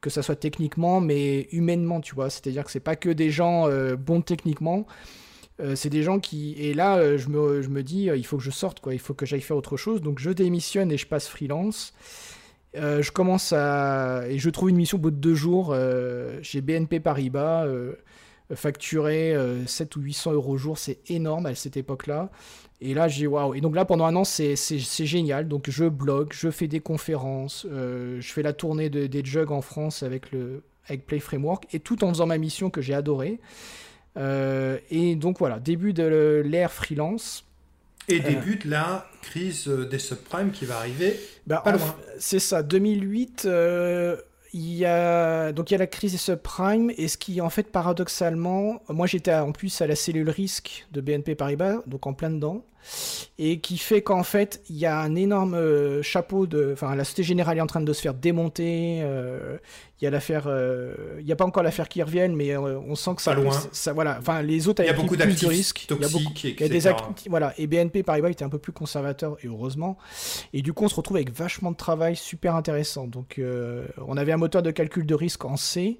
[0.00, 3.10] que ça soit techniquement mais humainement tu vois c'est à dire que c'est pas que
[3.10, 4.86] des gens bons techniquement
[5.74, 8.50] c'est des gens qui et là je me, je me dis il faut que je
[8.50, 11.28] sorte quoi il faut que j'aille faire autre chose donc je démissionne et je passe
[11.28, 11.92] freelance
[12.76, 14.22] euh, je commence à.
[14.28, 17.94] Et je trouve une mission au bout de deux jours euh, chez BNP Paribas, euh,
[18.54, 19.34] facturé
[19.66, 22.30] 7 ou 800 euros au jour, c'est énorme à cette époque-là.
[22.80, 23.54] Et là, j'ai waouh.
[23.54, 25.48] Et donc là, pendant un an, c'est génial.
[25.48, 30.02] Donc je blogue, je fais des conférences, je fais la tournée des jugs en France
[30.02, 33.38] avec, le, avec Play Framework, et tout en faisant ma mission que j'ai adorée.
[34.16, 37.44] Et donc voilà, début de l'ère freelance.
[38.08, 41.62] Et débute la crise des subprimes qui va arriver bah,
[42.18, 44.16] C'est ça, 2008, euh,
[44.52, 47.50] il y a donc il y a la crise des subprimes et ce qui en
[47.50, 52.14] fait paradoxalement, moi j'étais en plus à la cellule risque de BNP Paribas, donc en
[52.14, 52.64] plein dedans
[53.38, 56.70] et qui fait qu'en fait, il y a un énorme euh, chapeau de.
[56.72, 59.00] Enfin, la Société Générale est en train de se faire démonter.
[59.02, 59.58] Euh,
[60.00, 60.44] il y a l'affaire.
[60.46, 63.34] Euh, il n'y a pas encore l'affaire qui revienne, mais on sent que ça.
[63.34, 63.56] Pas loin.
[63.72, 64.16] Ça, voilà.
[64.18, 65.86] Enfin, les autres, il y a beaucoup plus de risques.
[65.90, 66.32] Il y a beaucoup.
[66.42, 66.82] Il y a des
[67.28, 67.54] voilà.
[67.58, 69.98] Et BNP Paribas était un peu plus conservateur, et heureusement.
[70.52, 73.06] Et du coup, on se retrouve avec vachement de travail super intéressant.
[73.06, 73.40] Donc,
[73.98, 75.98] on avait un moteur de calcul de risque en C.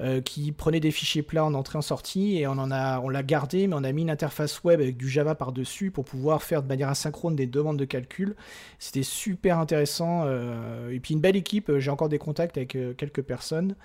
[0.00, 3.22] Euh, qui prenait des fichiers plats en entrée en sortie et on a, on l'a
[3.22, 6.62] gardé, mais on a mis une interface web avec du Java par-dessus pour pouvoir faire
[6.62, 8.34] de manière asynchrone des demandes de calcul.
[8.78, 10.22] C'était super intéressant.
[10.24, 13.76] Euh, et puis une belle équipe, j'ai encore des contacts avec euh, quelques personnes,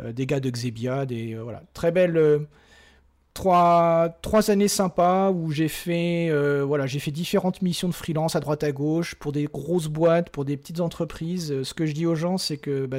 [0.00, 2.46] des gars de Xebia, des voilà, très belle.
[3.38, 6.28] Trois, trois, années sympas où j'ai fait,
[6.64, 10.30] voilà, j'ai fait différentes missions de freelance à droite à gauche pour des grosses boîtes,
[10.30, 11.62] pour des petites entreprises.
[11.62, 12.98] Ce que je dis aux gens, c'est que bah,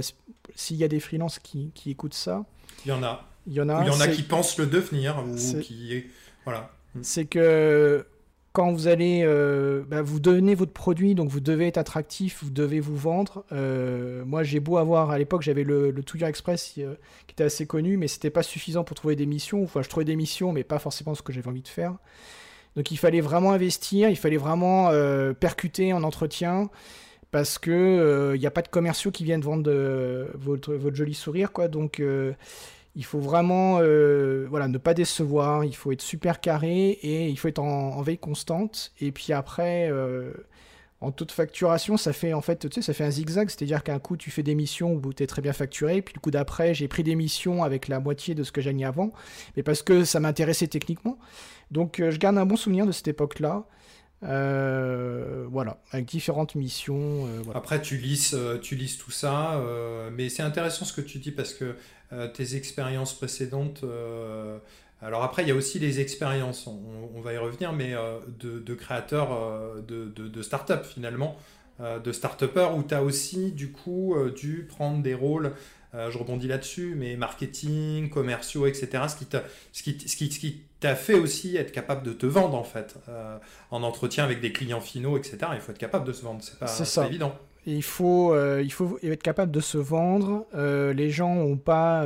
[0.56, 2.46] s'il y a des freelances qui, qui, écoutent ça.
[2.86, 3.26] Il y en a.
[3.48, 3.82] Il y en a.
[3.84, 6.06] Il y en a qui pensent le devenir ou qui.
[6.46, 6.72] Voilà.
[7.02, 8.06] C'est que
[8.54, 9.22] quand vous allez.
[9.24, 13.46] Euh, bah, vous devenez votre produit, donc vous devez être attractif, vous devez vous vendre.
[13.52, 15.12] Euh, moi, j'ai beau avoir.
[15.12, 16.96] À l'époque, j'avais le, le Express euh,
[17.28, 19.64] qui était assez connu, mais c'était pas suffisant pour trouver des missions.
[19.64, 21.96] Enfin, je trouvais des missions, mais pas forcément ce que j'avais envie de faire.
[22.76, 24.92] Donc il fallait vraiment investir, il fallait vraiment
[25.40, 26.70] percuter en entretien
[27.32, 29.72] parce que il n'y a pas de commerciaux qui viennent vendre
[30.36, 31.68] votre, votre joli sourire, quoi.
[31.68, 32.00] Donc
[33.00, 37.40] il faut vraiment euh, voilà, ne pas décevoir, il faut être super carré et il
[37.40, 38.92] faut être en, veille constante.
[39.00, 39.90] Et puis après,
[41.02, 43.84] en taux de facturation, ça fait en fait, tu sais, ça fait un zigzag, c'est-à-dire
[43.84, 46.32] qu'un coup tu fais des missions où tu es très bien facturé, puis le coup
[46.32, 49.12] d'après j'ai pris des missions avec la moitié de ce que gagnais avant,
[49.56, 51.18] mais parce que ça m'intéressait techniquement.
[51.72, 53.66] Donc euh, je garde un bon souvenir de cette époque-là.
[54.22, 57.26] Euh, voilà, avec différentes missions.
[57.28, 59.64] Euh, après, tu lises, tu tout ça,
[60.12, 61.76] mais c'est intéressant ce que tu dis parce que
[62.34, 63.84] tes expériences précédentes
[65.02, 68.74] alors après, il y a aussi les expériences, on, va y revenir, mais euh, de,
[68.74, 71.38] créateurs euh, de, de, start-up finalement,
[71.80, 75.54] euh, de start-upers, où tu as aussi du coup dû prendre des rôles,
[75.94, 79.04] je rebondis là-dessus, mais marketing, commerciaux, etc.
[79.08, 82.26] Ce qui t'a ce qui, ce qui, ce qui fait aussi être capable de te
[82.26, 82.96] vendre en fait,
[83.72, 85.38] en entretien avec des clients finaux, etc.
[85.54, 87.36] Il faut être capable de se vendre, c'est pas, pas évident.
[87.66, 90.46] Il faut, il faut être capable de se vendre.
[90.56, 92.06] les gens n'ont pas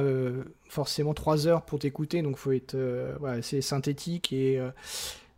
[0.73, 4.69] forcément trois heures pour t'écouter, donc faut être euh, c'est synthétique et, euh,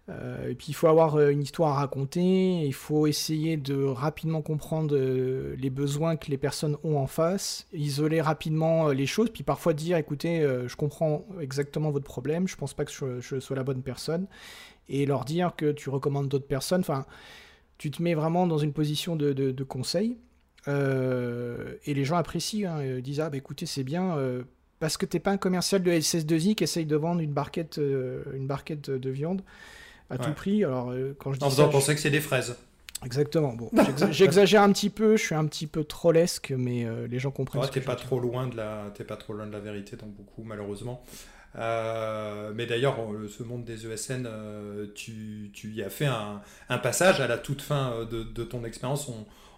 [0.09, 4.95] euh, puis il faut avoir une histoire à raconter, il faut essayer de rapidement comprendre
[4.95, 9.97] les besoins que les personnes ont en face, isoler rapidement les choses, puis parfois dire
[9.97, 14.27] écoutez, je comprends exactement votre problème, je pense pas que je, sois la bonne personne,
[14.89, 17.07] et leur dire que tu recommandes d'autres personnes, enfin
[17.77, 20.17] tu te mets vraiment dans une position de, de, conseil.
[20.67, 24.17] et les gens apprécient, hein, disent ah bah écoutez c'est bien,
[24.79, 28.23] parce que t'es pas un commercial de SS2I qui essaye de vendre une barquette, euh,
[28.33, 29.41] une barquette de viande
[30.09, 30.63] à tout prix.
[30.63, 32.55] Alors, euh, quand je dis en faisant penser que c'est des fraises.
[33.03, 33.53] Exactement.
[33.53, 33.69] Bon,
[34.11, 37.61] j'exagère un petit peu, je suis un petit peu trollesque, mais euh, les gens comprennent.
[37.61, 40.43] Ouais, t'es pas trop loin de la, pas trop loin de la vérité dans beaucoup,
[40.43, 41.03] malheureusement.
[41.57, 42.97] Mais d'ailleurs,
[43.29, 44.27] ce monde des ESN,
[44.93, 49.09] tu, tu, y as fait un, passage à la toute fin de, de ton expérience.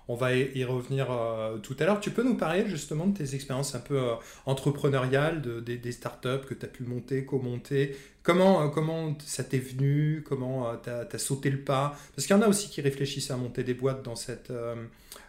[0.09, 1.99] On, va y revenir euh, tout à l'heure.
[1.99, 4.13] Tu peux nous parler justement de tes expériences un peu euh,
[4.45, 7.97] entrepreneuriales, de, des, startups que tu as pu monter, co-monter.
[8.23, 10.23] Comment, euh, comment ça t'est venu?
[10.25, 11.97] Comment tu as, sauté le pas?
[12.15, 14.53] Parce qu'il y en a aussi qui réfléchissent à monter des boîtes dans, cette,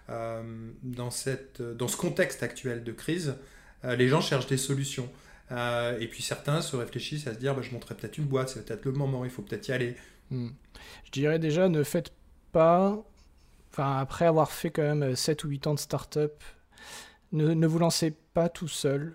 [0.08, 3.34] dans, cette, dans ce contexte actuel de crise.
[3.82, 5.08] les gens cherchent des solutions.
[5.50, 8.64] Et puis certains se réfléchissent à se dire bah, je monterai peut-être une boîte, c'est
[8.64, 9.96] peut-être le moment, il faut peut-être y aller.
[10.30, 10.50] Hmm.
[11.04, 12.12] Je dirais déjà ne faites
[12.52, 13.02] pas
[13.78, 16.42] après avoir fait quand même 7 ou 8 ans de start-up,
[17.32, 19.14] ne, vous lancez pas tout seul.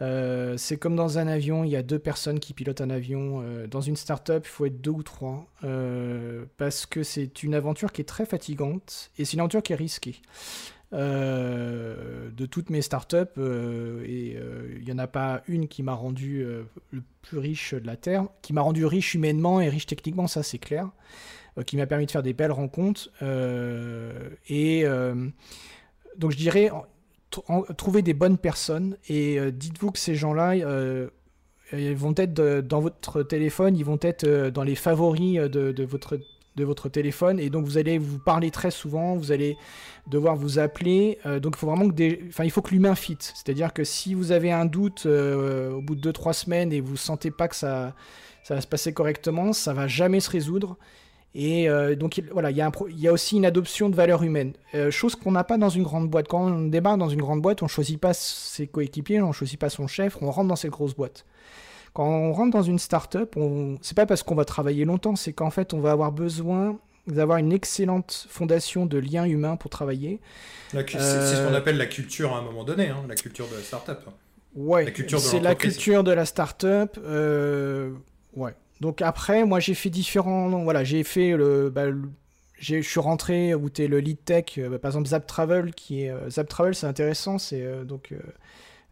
[0.00, 3.42] Euh, c'est comme dans un avion, il y a deux personnes qui pilotent un avion.
[3.42, 5.46] Euh, dans une start-up, il faut être deux ou trois.
[5.64, 9.72] Euh, parce que c'est une aventure qui est très fatigante et c'est une aventure qui
[9.72, 10.22] est risquée.
[10.92, 13.40] De toutes mes startups,
[14.04, 14.36] et
[14.78, 16.44] il n'y en a pas une qui m'a rendu
[16.90, 20.42] le plus riche de la Terre, qui m'a rendu riche humainement et riche techniquement, ça
[20.42, 20.90] c'est clair.
[21.58, 23.10] Euh, qui m'a permis de faire des belles rencontres.
[23.22, 25.28] Euh, et euh,
[26.16, 26.70] donc je dirais,
[27.76, 30.54] trouver des bonnes personnes et dites-vous que ces gens-là
[31.72, 36.20] ils vont être dans votre téléphone, ils vont être dans les favoris de, votre
[36.56, 39.56] de votre téléphone et donc vous allez vous parler très souvent, vous allez
[40.06, 41.18] devoir vous appeler.
[41.40, 43.18] donc il faut vraiment que il l'humain fit.
[43.18, 47.30] C'est-à-dire que si vous avez un doute au bout de 2-3 semaines et vous sentez
[47.30, 47.94] pas que ça
[48.44, 50.76] ça va se passer correctement, ça va jamais se résoudre.
[51.34, 55.16] Et euh, donc voilà, il y, a aussi une adoption de valeurs humaines, euh, chose
[55.16, 56.28] qu'on n'a pas dans une grande boîte.
[56.28, 59.32] Quand on démarre dans une grande boîte, on ne choisit pas ses coéquipiers, on ne
[59.32, 61.24] choisit pas son chef, on rentre dans cette grosse boîte.
[61.94, 63.36] Quand on rentre dans une start-up,
[63.80, 67.38] c'est pas parce qu'on va travailler longtemps, c'est qu'en fait on va avoir besoin d'avoir
[67.38, 70.20] une excellente fondation de liens humains pour travailler.
[70.72, 73.62] C'est ce qu'on appelle la culture à un moment donné, hein, la culture de la
[73.62, 74.00] start-up.
[74.54, 76.98] Ouais, c'est la culture de la start-up.
[77.04, 77.90] Euh,
[78.36, 78.54] ouais.
[78.80, 80.48] Donc après, moi j'ai fait différents.
[80.62, 81.70] Voilà, j'ai fait le.
[81.70, 81.86] Bah,
[82.58, 85.74] je suis rentré où tu es le lead tech, euh, bah, par exemple Zap Travel,
[85.74, 86.10] qui est.
[86.10, 87.38] Euh, Zap Travel, c'est intéressant.
[87.38, 88.12] C'est euh, donc.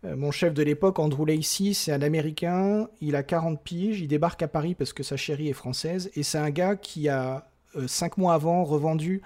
[0.04, 4.42] Mon chef de l'époque, Andrew Lacey, c'est un Américain, il a 40 piges, il débarque
[4.42, 7.46] à Paris parce que sa chérie est française, et c'est un gars qui a,
[7.86, 9.22] 5 mois avant, revendu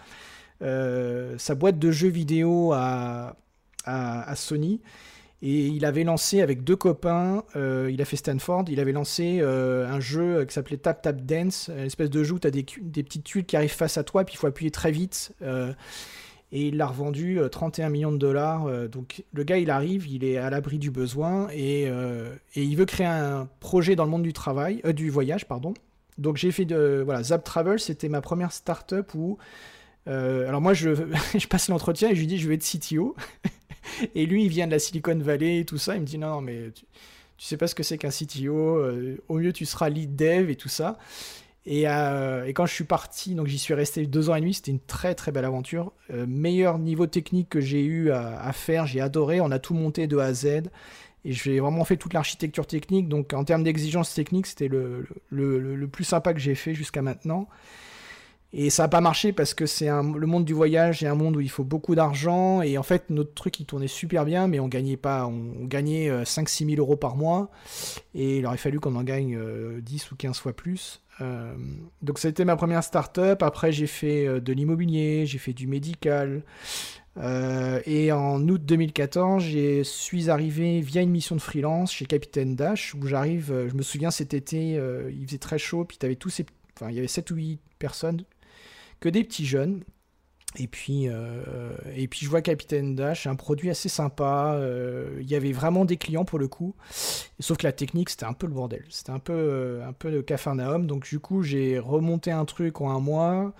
[0.61, 3.35] sa boîte de jeux vidéo à,
[4.35, 4.81] Sony,
[5.43, 9.39] et il avait lancé avec deux copains, euh, il a fait Stanford, il avait lancé
[9.41, 12.51] euh, un jeu qui s'appelait Tap Tap Dance, une espèce de jeu où tu as
[12.51, 15.35] des, petites tuiles qui arrivent face à toi, puis il faut appuyer très vite.
[15.43, 15.75] Euh,
[16.57, 18.89] et il l'a revendu 31 millions de dollars.
[18.89, 22.87] donc le gars, il arrive, il est à l'abri du besoin et, et, il veut
[22.87, 25.75] créer un projet dans le monde du travail, du voyage, pardon.
[26.19, 29.39] Donc j'ai fait de voilà Zap Travel, c'était ma première startup où
[30.07, 33.15] alors moi je, passe l'entretien et je lui dis je vais être CTO.
[34.15, 35.95] et lui, il vient de la Silicon Valley et tout ça.
[35.95, 36.85] Il me dit non, non, mais tu,
[37.39, 38.79] sais pas ce que c'est qu'un CTO.
[38.79, 40.99] Euh, au mieux, tu seras lead dev et tout ça.
[41.67, 44.55] Et, euh, et quand je suis parti, donc j'y suis resté deux ans et demi,
[44.55, 45.93] c'était une très très belle aventure.
[46.13, 49.41] Euh, meilleur niveau technique que j'ai eu à, faire, j'ai adoré.
[49.41, 50.47] On a tout monté de A à Z.
[51.25, 53.09] Et j'ai vraiment fait toute l'architecture technique.
[53.09, 57.49] Donc en termes d'exigence technique, c'était le, le, plus sympa que j'ai fait jusqu'à maintenant.
[58.53, 61.37] Et ça n'a pas marché parce que c'est le monde du voyage est un monde
[61.37, 62.63] où il faut beaucoup d'argent.
[62.63, 65.27] Et en fait, notre truc, il tournait super bien, mais on gagnait pas.
[65.27, 67.51] On, gagnait 5-6 000 euros par mois.
[68.15, 69.37] Et il aurait fallu qu'on en gagne
[69.81, 71.03] 10 ou 15 fois plus.
[71.21, 71.55] Euh,
[72.03, 73.43] donc ça a été ma première start-up.
[73.43, 76.43] Après, j'ai fait euh, de l'immobilier, j'ai fait du médical.
[77.19, 82.55] Euh, et en août 2014, je suis arrivé via une mission de freelance chez Capitaine
[82.55, 84.73] Dash, où j'arrive, je me souviens cet été,
[85.11, 87.59] il faisait très chaud, puis avais tous ces, enfin, il y avait 7 ou 8
[87.79, 88.23] personnes,
[89.01, 89.83] que des petits jeunes.
[90.59, 91.43] Et puis, euh,
[91.95, 94.55] et puis je vois Capitaine Dash, un produit assez sympa.
[94.57, 96.75] Euh, il y avait vraiment des clients pour le coup.
[97.41, 98.85] Sauf que la technique, c'était un peu le bordel.
[98.89, 100.87] C'était un peu, euh, un peu de cafarnaum.
[100.87, 103.53] Donc du coup, j'ai remonté un truc en un mois.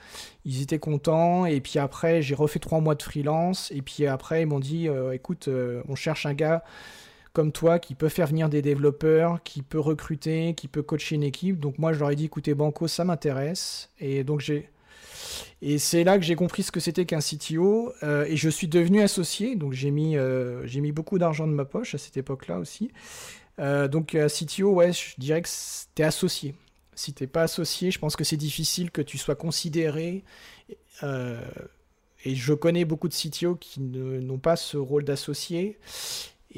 [0.45, 1.45] Ils étaient contents.
[1.45, 3.71] Et puis après, j'ai refait trois mois de freelance.
[3.73, 5.49] Et puis après, ils m'ont dit, écoute,
[5.89, 6.65] on cherche un gars
[7.35, 11.23] comme toi qui peut faire venir des développeurs, qui peut recruter, qui peut coacher une
[11.23, 11.61] équipe.
[11.61, 13.91] Donc moi, je leur ai dit, écoutez, Banco, ça m'intéresse.
[14.01, 14.71] Et donc j'ai
[15.63, 17.93] et c'est là que j'ai compris ce que c'était qu'un CTO.
[18.03, 19.57] Euh, et je suis devenu associé.
[19.57, 22.91] Donc j'ai mis, euh, mis beaucoup d'argent de ma poche à cette époque-là aussi.
[23.59, 25.49] Euh, donc CTO, ouais, je dirais que
[25.95, 26.55] t'es associé.
[26.95, 30.25] Si t'es pas associé, je pense que c'est difficile que tu sois considéré.
[31.03, 35.79] et je connais beaucoup de CTO qui n'ont pas ce rôle d'associé.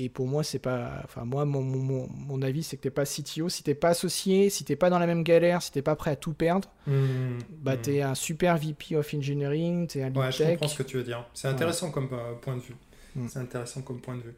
[0.00, 1.00] Et pour moi, c'est pas.
[1.02, 3.48] Enfin, moi, mon, mon, mon avis, c'est que t'es pas CTO.
[3.48, 6.12] Si t'es pas associé, si t'es pas dans la même galère, si t'es pas prêt
[6.12, 7.80] à tout perdre, mmh, bah, mmh.
[7.80, 11.02] t'es un super VP of Engineering, t'es un Ouais, je comprends ce que tu veux
[11.02, 11.26] dire.
[11.34, 12.76] C'est intéressant comme euh, point de vue.
[13.16, 13.26] Mmh.
[13.28, 14.34] C'est intéressant comme point de vue.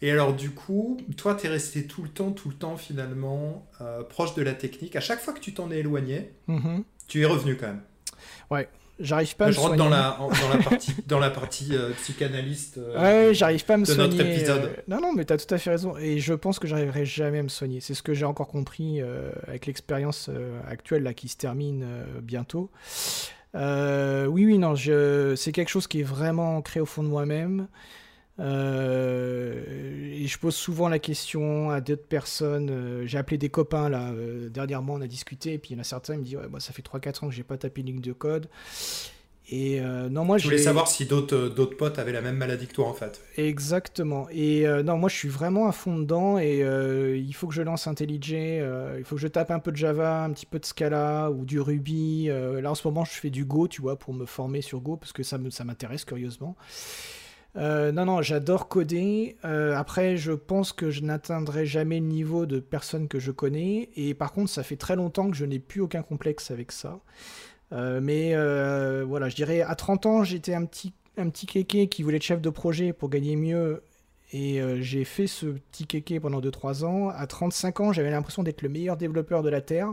[0.00, 4.02] Et alors, du coup, toi, t'es resté tout le temps, tout le temps, finalement, euh,
[4.04, 4.96] proche de la technique.
[4.96, 6.32] À chaque fois que tu t'en es éloigné,
[7.06, 7.82] tu es revenu quand même.
[8.50, 8.66] Ouais,
[9.00, 12.78] J'arrive pas à je rentre dans la, dans la partie, dans la partie euh, psychanalyste
[12.78, 14.16] euh, ouais, j'arrive pas à me de soigner.
[14.16, 14.64] notre épisode.
[14.64, 15.96] Euh, non, non, mais tu as tout à fait raison.
[15.96, 17.80] Et je pense que j'arriverai jamais à me soigner.
[17.80, 19.00] C'est ce que j'ai encore compris
[19.48, 20.30] avec l'expérience
[20.68, 21.86] actuelle là, qui se termine
[22.20, 22.70] bientôt.
[23.54, 25.34] oui, oui, non, je...
[25.36, 27.68] c'est quelque chose qui est vraiment ancré au fond de moi-même.
[28.40, 32.70] Euh, et je pose souvent la question à d'autres personnes.
[32.70, 34.10] Euh, j'ai appelé des copains là.
[34.10, 35.54] Euh, dernièrement, on a discuté.
[35.54, 37.28] Et puis il y en a certains qui me disent ouais, ça fait 3-4 ans
[37.28, 38.48] que j'ai pas tapé une ligne de code.
[39.50, 42.72] Et non, moi je voulais savoir si d'autres d'autres potes avaient la même maladie que
[42.72, 43.20] toi en fait.
[43.36, 44.26] Exactement.
[44.30, 46.38] Et non, moi je suis vraiment à fond dedans.
[46.38, 48.30] Et il faut que je lance IntelliJ.
[48.30, 51.44] il faut que je tape un peu de Java, un petit peu de Scala ou
[51.44, 52.28] du Ruby.
[52.28, 54.96] là en ce moment, je fais du Go, tu vois, pour me former sur Go
[54.96, 56.56] parce que ça m'intéresse curieusement.
[57.56, 59.36] Euh, non, non, j'adore coder.
[59.44, 63.90] Euh, après, je pense que je n'atteindrai jamais le niveau de personnes que je connais.
[63.96, 67.00] Et par contre, ça fait très longtemps que je n'ai plus aucun complexe avec ça.
[67.72, 68.34] Euh, mais
[69.04, 72.40] voilà, je dirais, à 30 ans, j'étais un petit, un kéké qui voulait être chef
[72.40, 73.82] de projet pour gagner mieux.
[74.34, 77.08] Et j'ai fait ce petit kéké pendant 2-3 ans.
[77.10, 79.92] À 35 ans, j'avais l'impression d'être le meilleur développeur de la Terre.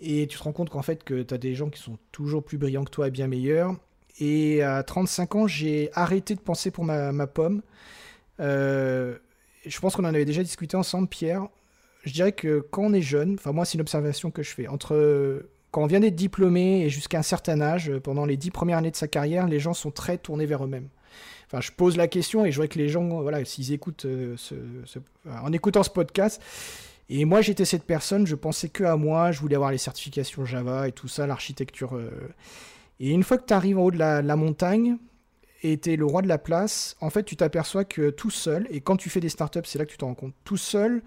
[0.00, 2.42] Et tu te rends compte qu'en fait, que tu as des gens qui sont toujours
[2.42, 3.76] plus brillants que toi et bien meilleurs.
[4.20, 7.62] Et à 35 ans, j'ai arrêté de penser pour ma, pomme.
[8.40, 9.16] Euh,
[9.66, 11.48] je pense qu'on en avait déjà discuté ensemble, Pierre.
[12.04, 14.68] Je dirais que quand on est jeune, enfin moi c'est une observation que je fais,
[14.68, 18.78] entre quand on vient d'être diplômé et jusqu'à un certain âge, pendant les dix premières
[18.78, 20.88] années de sa carrière, les gens sont très tournés vers eux-mêmes.
[21.46, 24.36] Enfin, je pose la question et je vois que les gens, voilà, s'ils écoutent euh,
[25.42, 26.40] en écoutant ce podcast,
[27.08, 30.44] et moi j'étais cette personne, je pensais que à moi, je voulais avoir les certifications
[30.44, 31.96] Java et tout ça, l'architecture.
[31.96, 32.10] Euh,
[33.00, 34.96] et une fois que tu arrives en haut de la, montagne
[35.62, 38.66] et tu es le roi de la place, en fait, tu t'aperçois que tout seul,
[38.70, 41.02] et quand tu fais des startups, c'est là que tu te rends compte, tout seul,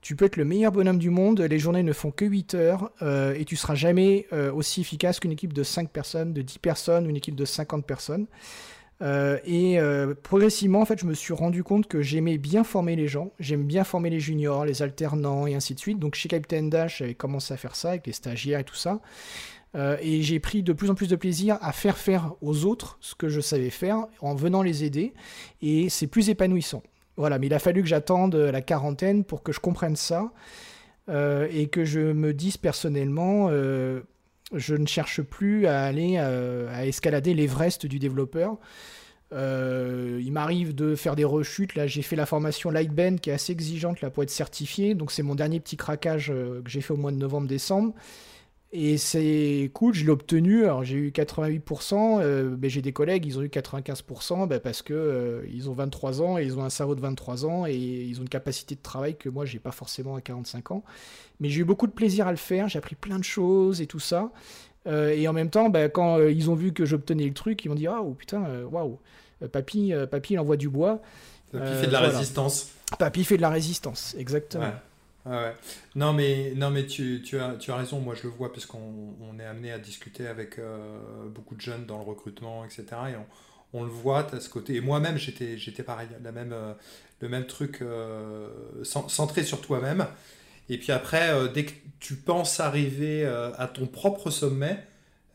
[0.00, 2.90] tu peux être le meilleur bonhomme du monde, les journées ne font que 8 heures,
[3.02, 6.58] euh, et tu seras jamais euh, aussi efficace qu'une équipe de 5 personnes, de 10
[6.58, 8.26] personnes, une équipe de 50 personnes.
[9.00, 9.78] Euh, et
[10.22, 13.64] progressivement, en fait, je me suis rendu compte que j'aimais bien former les gens, j'aime
[13.64, 15.98] bien former les juniors, les alternants et ainsi de suite.
[15.98, 19.00] Donc chez Captain Dash, j'avais commencé à faire ça avec les stagiaires et tout ça.
[19.74, 22.98] Euh, et j'ai pris de plus en plus de plaisir à faire faire aux autres
[23.00, 25.14] ce que je savais faire en venant les aider.
[25.62, 26.82] Et c'est plus épanouissant.
[27.16, 30.32] Voilà, mais il a fallu que j'attende la quarantaine pour que je comprenne ça
[31.08, 34.00] euh, et que je me dise personnellement, euh,
[34.54, 38.56] je ne cherche plus à aller à escalader l'Everest du développeur.
[39.30, 41.74] il m'arrive de faire des rechutes.
[41.74, 44.94] Là, j'ai fait la formation Lightbend qui est assez exigeante là, pour être certifié.
[44.94, 47.94] Donc, c'est mon dernier petit craquage que j'ai fait au mois de novembre-décembre.
[48.74, 50.64] Et c'est cool, je l'ai obtenu.
[50.64, 54.80] Alors j'ai eu 88%, euh, mais j'ai des collègues, ils ont eu 95% bah, parce
[54.80, 57.74] que euh, ils ont 23 ans et ils ont un cerveau de 23 ans et
[57.74, 60.84] ils ont une capacité de travail que moi j'ai pas forcément à 45 ans.
[61.38, 63.86] Mais j'ai eu beaucoup de plaisir à le faire, j'ai appris plein de choses et
[63.86, 64.30] tout ça.
[64.86, 67.68] Euh, et en même temps, bah, quand ils ont vu que j'obtenais le truc, ils
[67.68, 68.98] m'ont dit ah oh, putain, waouh,
[69.52, 71.02] papy, papy il envoie du bois.
[71.52, 72.70] Papy fait de la résistance.
[72.98, 74.64] Papy fait de la résistance, exactement.
[74.64, 74.72] ouais.
[75.94, 78.66] Non, mais, non, mais tu, tu, as, tu as raison, moi je le vois, parce
[78.66, 80.60] qu'on on est amené à discuter avec
[81.34, 82.84] beaucoup de jeunes dans le recrutement, etc.
[83.10, 84.74] Et on, on le voit, as ce côté.
[84.74, 86.54] Et moi-même, j'étais, j'étais pareil, la même,
[87.20, 87.82] le même truc
[88.82, 90.06] centré sur toi-même.
[90.68, 94.78] Et puis après, dès que tu penses arriver à ton propre sommet,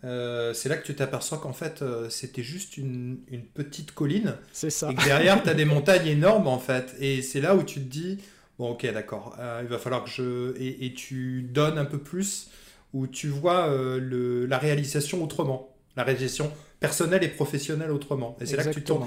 [0.04, 3.18] euh, c'est là que tu t'aperçois qu'en fait, euh, c'était juste une,
[3.54, 4.36] petite colline.
[4.52, 4.92] C'est ça.
[4.92, 6.96] Et que derrière, tu as des montagnes énormes, en fait.
[7.00, 8.20] Et c'est là où tu te dis,
[8.60, 10.56] bon, ok, d'accord, euh, il va falloir que je...
[10.60, 12.50] Et, tu donnes un peu plus,
[12.94, 15.76] où tu vois le, la réalisation autrement.
[15.96, 18.38] La réalisation personnelle et professionnelle autrement.
[18.40, 19.06] Et c'est là que tu tombes.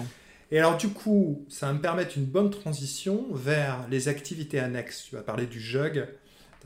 [0.52, 5.04] Et alors, du coup, ça va me permettre une bonne transition vers les activités annexes.
[5.08, 6.04] Tu vas parler du jug.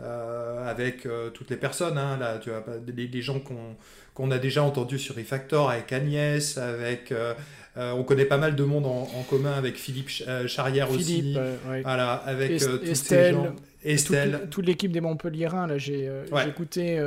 [0.00, 3.76] avec toutes les personnes, hein, là, tu vois, les, les gens qu'on
[4.14, 7.34] qu'on a déjà entendu sur Refactor avec Agnès, avec euh,
[7.76, 11.36] euh, on connaît pas mal de monde en, commun avec Philippe euh, Charrière aussi.
[11.82, 13.54] Voilà, avec tous ces gens.
[13.84, 14.48] Estelle.
[14.50, 16.10] Toute, l'équipe des Montpellierins, là, j'ai
[16.48, 16.98] écouté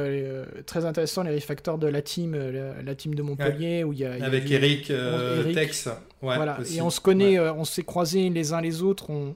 [0.66, 4.14] très intéressant les refactors de la team, la, team de Montpellier, où il y a,
[4.24, 4.92] avec Eric,
[5.54, 5.90] Tex.
[6.22, 6.60] voilà.
[6.74, 9.10] Et on se connaît, on s'est croisés les uns les autres.
[9.10, 9.36] On,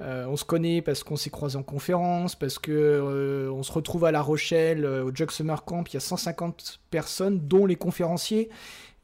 [0.00, 3.72] euh, on se connaît parce qu'on s'est croisé en conférence, parce que euh, on se
[3.72, 5.84] retrouve à La Rochelle euh, au Jug Summer Camp.
[5.88, 8.50] Il y a 150 personnes, dont les conférenciers.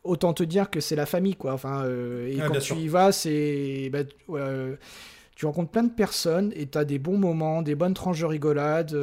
[0.04, 1.52] Autant te dire que c'est la famille, quoi.
[1.52, 4.00] Enfin, et quand tu y vas, c'est bah,
[5.34, 8.26] tu rencontres plein de personnes et tu as des bons moments, des bonnes tranches de
[8.26, 8.96] rigolade.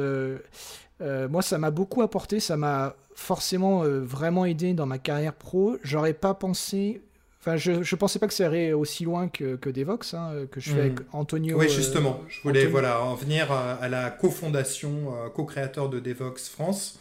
[1.00, 5.76] moi, ça m'a beaucoup apporté, ça m'a forcément vraiment aidé dans ma carrière pro.
[5.82, 7.00] J'aurais pas pensé
[7.40, 10.60] Enfin, je ne pensais pas que ça irait aussi loin que, que Devox, hein, que
[10.60, 11.04] je fais avec hmm.
[11.14, 11.58] Antonio.
[11.58, 12.20] Oui, justement.
[12.28, 16.98] je voulais voilà, en venir à, la cofondation, euh, co-créateur de Devox France.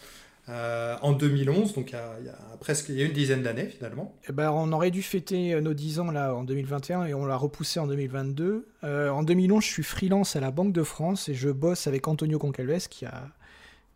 [0.49, 4.15] Euh, en 2011, donc il y, a, presque il y a une dizaine d'années finalement.
[4.27, 7.25] Eh ben, on aurait dû fêter euh, nos 10 ans là en 2021 et on
[7.25, 8.67] l'a repoussé en 2022.
[8.83, 12.39] en 2011, je suis freelance à la Banque de France et je bosse avec Antonio
[12.39, 13.27] Concalves qui a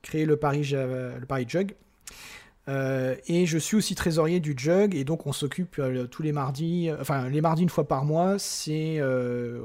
[0.03, 1.75] créé le Paris, le Paris Jug.
[2.69, 6.31] Euh, et je suis aussi trésorier du Jug, et donc on s'occupe euh, tous les
[6.31, 9.01] mardis, euh, enfin les mardis une fois par mois, c'est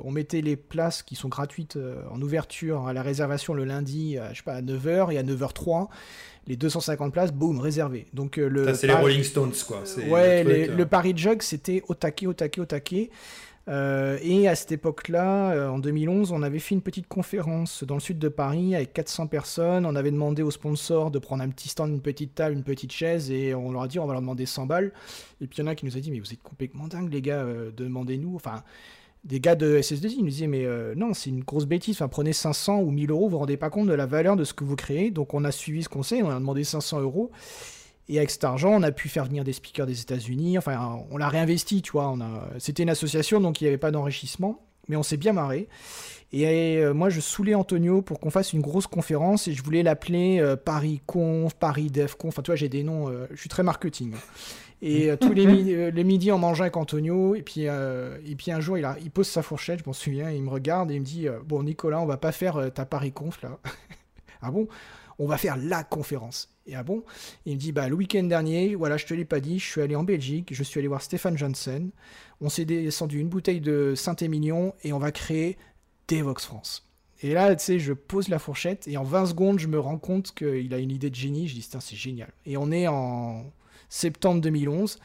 [0.05, 1.79] on mettait les places qui sont gratuites
[2.11, 5.89] en ouverture à la réservation le lundi, à, à 9h et à 9h03,
[6.49, 8.07] les 250 places, boum, réservées.
[8.13, 9.85] Donc le Ça c'est les Rolling Stones quoi.
[10.09, 13.11] Ouais, le, le Paris Jug c'était au taquet, au taquet, au taquet.
[13.69, 17.95] Euh, et à cette époque-là, euh, en 2011, on avait fait une petite conférence dans
[17.95, 19.85] le sud de Paris avec 400 personnes.
[19.85, 22.93] On avait demandé aux sponsors de prendre un petit stand, une petite table, une petite
[22.93, 24.93] chaise, et on leur a dit on va leur demander 100 balles.
[25.43, 27.13] Et puis il y en a qui nous a dit mais vous êtes complètement dingue
[27.13, 28.35] les gars, euh, demandez-nous.
[28.37, 28.63] Enfin,
[29.25, 30.67] des gars de SS2I nous disaient mais
[30.97, 31.97] non c'est une grosse bêtise.
[31.97, 34.45] Enfin prenez 500 ou 1000 euros, vous vous rendez pas compte de la valeur de
[34.45, 35.11] ce que vous créez.
[35.11, 37.31] Donc on a suivi ce conseil, on a demandé 500 euros.
[38.09, 40.57] Et avec cet argent, on a pu faire venir des speakers des États-Unis.
[40.57, 42.07] Enfin, on l'a réinvesti, tu vois.
[42.07, 42.49] A...
[42.59, 44.65] C'était une association, donc il n'y avait pas d'enrichissement.
[44.89, 45.69] Mais on s'est bien marré.
[46.33, 49.83] Et euh, moi, je saoulais Antonio pour qu'on fasse une grosse conférence et je voulais
[49.83, 52.35] l'appeler euh, Paris Conf, Paris Dev Conf.
[52.35, 53.09] Enfin, tu vois, j'ai des noms.
[53.09, 54.13] Euh, je suis très marketing.
[54.81, 57.35] Et tous les, les, midis, on mangeait avec Antonio.
[57.35, 60.31] Et puis, et puis un jour, il, a, il pose sa fourchette, je m'en souviens.
[60.31, 63.11] Il me regarde et il me dit Bon, Nicolas, on va pas faire ta Paris
[63.11, 63.59] Conf là.
[64.41, 64.69] ah bon?
[65.19, 66.55] On va faire la conférence.
[66.65, 67.03] Et ah bon?
[67.45, 69.81] Il me dit bah le week-end dernier, voilà, je te l'ai pas dit, je suis
[69.81, 71.91] allé en Belgique, je suis allé voir Stéphane Johnson.
[72.41, 75.57] On s'est descendu une bouteille de Saint-Émilion et on va créer
[76.09, 76.85] Devox France.
[77.23, 79.99] Et là, tu sais, je pose la fourchette et en 20 secondes, je me rends
[79.99, 81.49] compte qu'il a une idée de génie.
[81.49, 82.31] Je dis, c'est génial.
[82.47, 83.45] Et on est en
[83.89, 84.99] septembre 2011.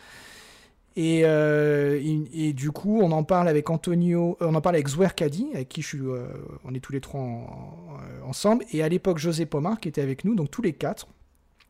[0.97, 1.99] Euh,
[2.33, 5.47] et, du coup, on en parle avec Antonio, euh, on en parle avec Zouer Kadi,
[5.53, 6.27] avec qui euh,
[6.63, 7.19] on est tous les trois
[8.25, 8.65] ensemble.
[8.71, 11.07] Et à l'époque, José Pomar qui était avec nous, donc tous les quatre.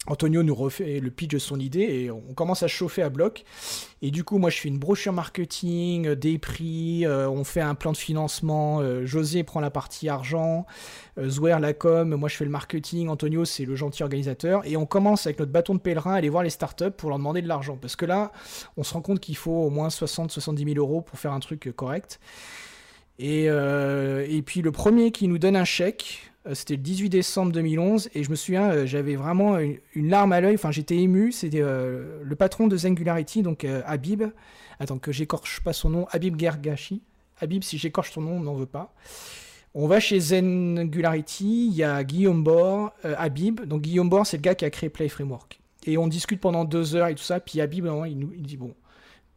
[0.07, 3.45] Antonio nous refait le pitch de son idée et on commence à chauffer à bloc.
[4.01, 7.61] Et du coup, moi, je fais une brochure marketing, euh, des prix, euh, on fait
[7.61, 8.81] un plan de financement.
[8.81, 10.65] Euh, José prend la partie argent,
[11.21, 14.65] Zouer la com, moi je fais le marketing, Antonio c'est le gentil organisateur.
[14.65, 17.17] Et on commence avec notre bâton de pèlerin à aller voir les startups pour leur
[17.17, 17.77] demander de l'argent.
[17.79, 18.31] Parce que là,
[18.75, 21.71] on se rend compte qu'il faut au moins 60-70 000 euros pour faire un truc
[21.75, 22.19] correct.
[23.19, 23.47] Et,
[24.45, 28.23] puis le premier qui nous donne un chèque, euh, c'était le 18 décembre 2011 et
[28.23, 30.55] je me souviens, euh, j'avais vraiment une, larme à l'œil.
[30.55, 31.31] Enfin, j'étais ému.
[31.31, 34.23] C'était euh, le patron de Singularity, donc Habib.
[34.79, 36.07] Attends que j'écorche pas son nom.
[36.11, 37.01] Habib Gergashi.
[37.39, 38.93] Habib, si j'écorche son nom, on n'en veut pas.
[39.73, 41.67] On va chez Singularity.
[41.67, 43.61] Il y a Guillaume Bor, Habib.
[43.61, 45.59] Donc Guillaume Bor, c'est le gars qui a créé Play Framework.
[45.85, 47.39] Et on discute pendant deux heures et tout ça.
[47.39, 48.73] Puis Habib, il nous il dit bon,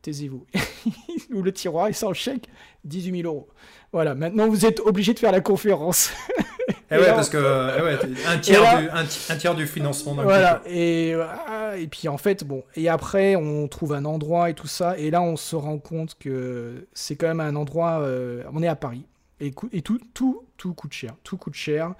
[0.02, 0.44] taisez-vous.
[1.32, 2.48] ouvre le tiroir, il sort le chèque,
[2.84, 3.48] 18 000 euros.
[3.92, 6.10] Voilà, maintenant vous êtes obligé de faire la conférence.
[6.90, 10.14] Eh ouais, parce que eh un, tiers du, un, tiers du financement.
[10.14, 14.54] Voilà, et, ah, et puis en fait, bon, et après on trouve un endroit et
[14.54, 18.42] tout ça, et là on se rend compte que c'est quand même un endroit, euh,
[18.52, 19.04] on est à Paris,
[19.40, 21.14] Et, et tout, tout, tout coûte cher.
[21.24, 21.94] Tout coûte cher.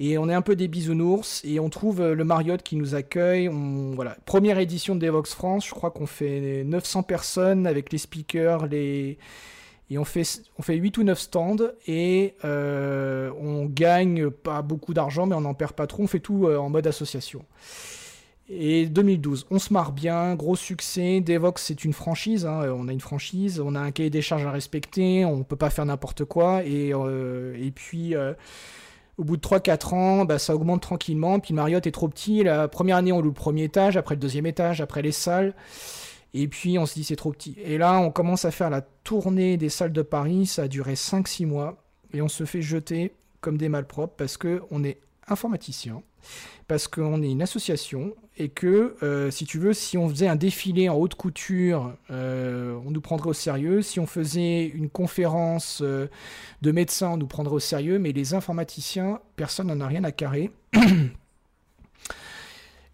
[0.00, 2.94] Et on est un peu des bisounours et on trouve euh, le Marriott qui nous
[2.94, 3.48] accueille.
[3.48, 4.16] On, voilà.
[4.26, 9.18] Première édition de Devox France, je crois qu'on fait 900 personnes avec les speakers, les...
[9.90, 14.92] et on fait, on fait 8 ou 9 stands et euh, on gagne pas beaucoup
[14.94, 16.02] d'argent mais on n'en perd pas trop.
[16.02, 17.44] On fait tout euh, en mode association.
[18.50, 21.20] Et 2012, on se marre bien, gros succès.
[21.20, 22.46] Devox, c'est une franchise.
[22.46, 25.42] Hein, on a une franchise, on a un cahier des charges à respecter, on ne
[25.42, 26.64] peut pas faire n'importe quoi.
[26.64, 28.14] Et, et puis,
[29.18, 31.40] au bout de 3-4 ans, bah, ça augmente tranquillement.
[31.40, 32.42] Puis est trop petit.
[32.42, 35.54] La première année, on loue le premier étage, après le deuxième étage, après les salles.
[36.34, 37.56] Et puis on se dit c'est trop petit.
[37.62, 40.46] Et là, on commence à faire la tournée des salles de Paris.
[40.46, 41.82] Ça a duré 5-6 mois.
[42.12, 46.02] Et on se fait jeter comme des malpropres parce qu'on est informaticien
[46.66, 50.36] parce qu'on est une association et que, euh, si tu veux, si on faisait un
[50.36, 53.82] défilé en haute couture, euh, on nous prendrait au sérieux.
[53.82, 56.08] Si on faisait une conférence euh,
[56.62, 57.98] de médecins, on nous prendrait au sérieux.
[57.98, 60.50] Mais les informaticiens, personne n'en a rien à carrer.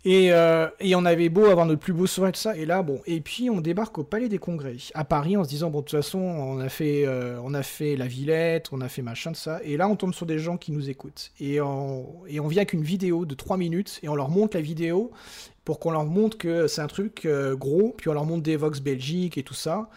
[0.07, 2.83] Euh, et, on avait beau avoir notre plus beau sourire et tout ça, et là,
[2.83, 5.79] bon, et puis on débarque au Palais des Congrès, à Paris, en se disant, bon,
[5.79, 9.03] de toute façon, on a fait, euh, on a fait la Villette, on a fait
[9.03, 11.33] machin, de ça, et là, on tombe sur des gens qui nous écoutent.
[11.41, 14.57] Et on, et on vient avec une vidéo de 3 minutes, et on leur montre
[14.57, 15.11] la vidéo,
[15.65, 18.57] pour qu'on leur montre que c'est un truc euh, gros, puis on leur montre des
[18.57, 19.89] Vox Belgique et tout ça.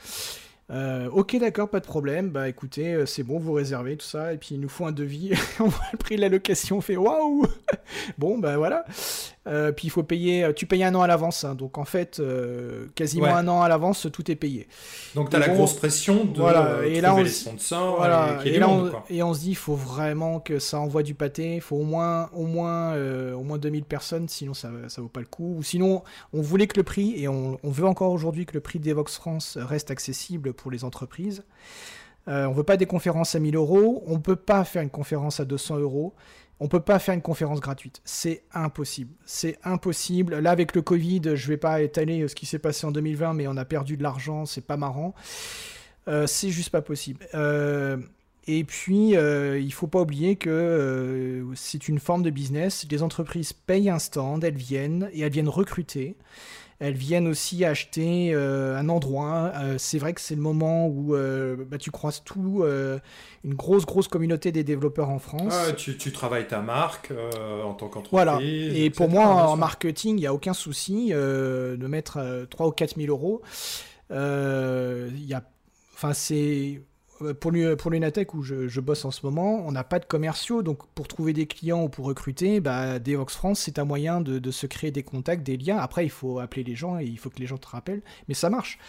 [1.13, 2.29] Ok, d'accord, pas de problème.
[2.29, 4.33] Bah écoutez, c'est bon, vous réservez tout ça.
[4.33, 5.31] Et puis il nous faut un devis.
[5.61, 7.45] on voit le prix de la location, on fait waouh
[8.17, 8.85] Bon, bah voilà.
[9.47, 11.43] Euh, puis il faut payer, tu payes un an à l'avance.
[11.43, 11.55] Hein.
[11.55, 12.21] donc en fait,
[12.95, 14.67] quasiment un an à l'avance, tout est payé.
[15.15, 16.85] Donc tu as la grosse pression de voilà.
[16.85, 17.97] et là, on, les sponsors.
[17.97, 18.39] Voilà.
[18.45, 21.55] Et, là, on, et on se dit, il faut vraiment que ça envoie du pâté.
[21.55, 22.95] Il faut au moins, au moins,
[23.33, 25.55] au moins 2000 personnes, sinon ça, ça vaut pas le coup.
[25.57, 28.61] Ou sinon, on voulait que le prix, et on, on veut encore aujourd'hui que le
[28.61, 31.43] prix d'Evox France reste accessible pour les entreprises.
[32.27, 34.81] Euh, on ne veut pas des conférences à 1000 euros, on ne peut pas faire
[34.81, 36.13] une conférence à 200 euros,
[36.59, 38.01] on peut pas faire une conférence gratuite.
[38.03, 39.13] C'est impossible.
[39.25, 40.39] C'est impossible.
[40.39, 43.47] Là, avec le Covid, je vais pas étaler ce qui s'est passé en 2020, mais
[43.47, 45.13] on a perdu de l'argent, c'est pas marrant.
[46.07, 47.27] Euh, c'est juste pas possible.
[47.35, 47.97] Euh,
[48.47, 52.87] et puis, il il faut pas oublier que c'est une forme de business.
[52.89, 56.15] Les entreprises payent un stand, elles viennent et elles viennent recruter.
[56.79, 59.51] Elles viennent aussi acheter euh, un endroit.
[59.55, 62.63] Euh, c'est vrai que c'est le moment où euh, bah, tu croises tout,
[63.43, 65.55] une grosse, grosse communauté des développeurs en France.
[65.77, 68.11] tu, tu, travailles ta marque en tant qu'entreprise.
[68.11, 68.39] Voilà.
[68.41, 72.95] Et pour moi, en marketing, il n'y a aucun souci de mettre 3 ou 4
[72.95, 73.41] 000 euros.
[74.11, 75.43] Il y a...
[75.95, 76.79] Enfin, c'est
[77.39, 80.85] pour, pour l'Unatech où je, bosse en ce moment, on n'a pas de commerciaux, donc
[80.93, 84.65] pour trouver des clients ou pour recruter, bah, Devox France, c'est un moyen de, se
[84.65, 85.77] créer des contacts, des liens.
[85.77, 88.33] Après, il faut appeler les gens et il faut que les gens te rappellent, mais
[88.33, 88.79] ça marche.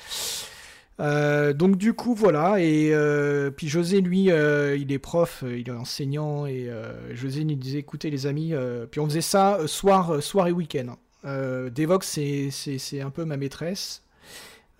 [1.00, 5.70] Euh, donc du coup voilà et euh, puis José lui il est prof il est
[5.70, 6.68] enseignant et
[7.12, 8.52] José nous disait écoutez les amis
[8.90, 12.18] puis on faisait ça soir soir et week-end Devox
[12.50, 14.02] c'est un peu ma maîtresse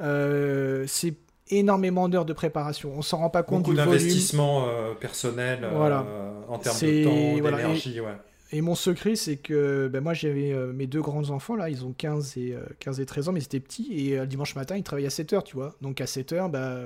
[0.00, 1.14] c'est
[1.50, 2.92] énormément d'heures de préparation.
[2.96, 8.00] On s'en rend pas compte Beaucoup d'investissement euh, personnel euh, en termes de temps, d'énergie.
[8.50, 11.92] Et, mon secret, c'est que ben moi, j'avais euh, mes deux grands-enfants, là, ils ont
[11.92, 13.88] 15 et, 15 et 13 ans, mais ils étaient petits.
[13.92, 15.74] Et le dimanche matin, ils travaillaient à 7 heures, tu vois.
[15.82, 16.76] Donc à 7 heures, bah,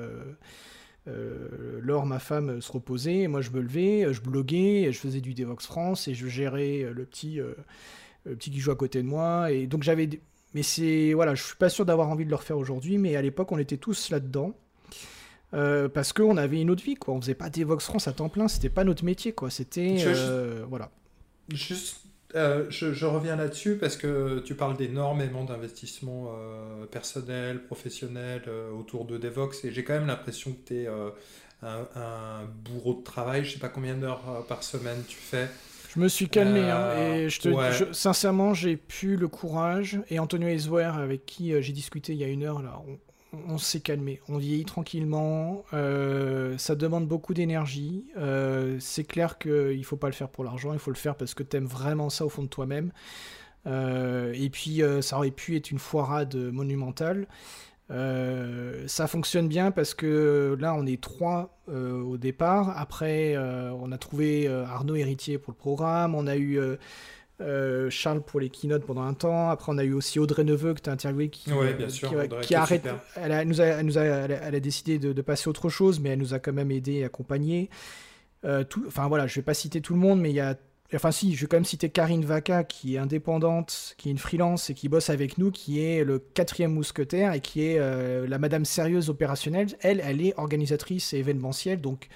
[1.07, 3.29] Laure, ma femme, se reposait.
[3.29, 7.05] Moi, je me levais, je bloguais, je faisais du Devox France et je gérais le
[7.05, 7.41] petit,
[8.25, 9.53] le petit qui joue à côté de moi.
[9.53, 10.09] Et donc j'avais
[10.55, 13.23] mais c'est voilà, je suis pas sûr d'avoir envie de le refaire aujourd'hui, mais à
[13.23, 14.55] l'époque on était tous là-dedans.
[15.55, 17.15] Euh, parce qu'on avait une autre vie, quoi.
[17.15, 19.51] On faisait pas des Vox France à temps plein, c'était pas notre métier, quoi.
[19.51, 19.97] C'était.
[20.07, 20.91] Euh, voilà.
[21.51, 21.99] Juste,
[22.35, 26.35] euh, je, reviens là-dessus parce que tu parles d'énormément d'investissements
[26.91, 28.45] personnels, professionnels
[28.79, 33.03] autour de Devox et j'ai quand même l'impression que tu es un, un, bourreau de
[33.03, 33.45] travail.
[33.45, 35.49] Je sais pas combien d'heures par semaine tu fais.
[35.95, 40.01] Je me suis calmé hein, et je te, sincèrement, j'ai pu le courage.
[40.09, 42.81] Et Antonio Eswer, avec qui euh, j'ai discuté il y a une heure, là,
[43.47, 44.19] on, s'est calmé.
[44.29, 45.65] On vieillit tranquillement.
[45.75, 48.07] Euh, ça demande beaucoup d'énergie.
[48.17, 50.73] Euh, c'est clair qu'il ne faut pas le faire pour l'argent.
[50.73, 52.91] Il faut le faire parce que tu aimes vraiment ça au fond de toi-même.
[53.67, 57.27] et puis, ça aurait pu être une foirade monumentale.
[57.93, 62.77] Euh, ça fonctionne bien parce que là, on est trois euh, au départ.
[62.79, 66.15] Après, euh, on a trouvé Arnaud Héritier pour le programme.
[66.15, 66.59] On a eu
[67.91, 69.51] Charles pour les keynotes pendant un temps.
[69.51, 71.51] Après, on a eu aussi Audrey Neveu que tu as interviewé qui,
[72.43, 72.89] qui, arrête.
[73.17, 76.11] Elle a, nous a, nous a, elle a, décidé de, de, passer autre chose, mais
[76.11, 77.69] elle nous a quand même aidé et accompagné.
[78.45, 80.57] enfin voilà, je vais pas citer tout le monde, mais il y a
[80.95, 84.19] Enfin, si, je vais quand même citer Karine Vaca, qui est indépendante, qui est une
[84.19, 88.27] freelance et qui bosse avec nous, qui est le quatrième mousquetaire et qui est euh,
[88.27, 89.69] la madame sérieuse opérationnelle.
[89.81, 92.09] Elle, elle est organisatrice et événementielle, donc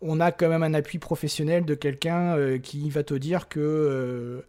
[0.00, 4.44] on a quand même un appui professionnel de quelqu'un qui va te dire que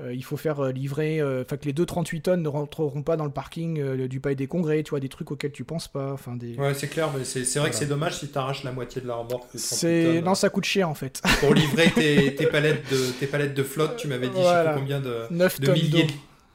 [0.00, 3.16] euh, il faut faire euh, livrer, euh, enfin que les 2,38 tonnes ne rentreront pas
[3.16, 6.12] dans le parking du Palais des Congrès, tu vois, des trucs auxquels tu penses pas.
[6.12, 6.54] Enfin, des...
[6.54, 9.08] Ouais, c'est clair, mais c'est vrai que c'est dommage si tu arraches la moitié de
[9.08, 9.48] la remorque.
[9.54, 11.20] C'est Non, ça coûte cher en fait.
[11.40, 14.74] Pour livrer tes, tes, palettes, de, tes palettes de flotte, tu m'avais dit, voilà.
[14.74, 16.06] combien de, 9 de milliers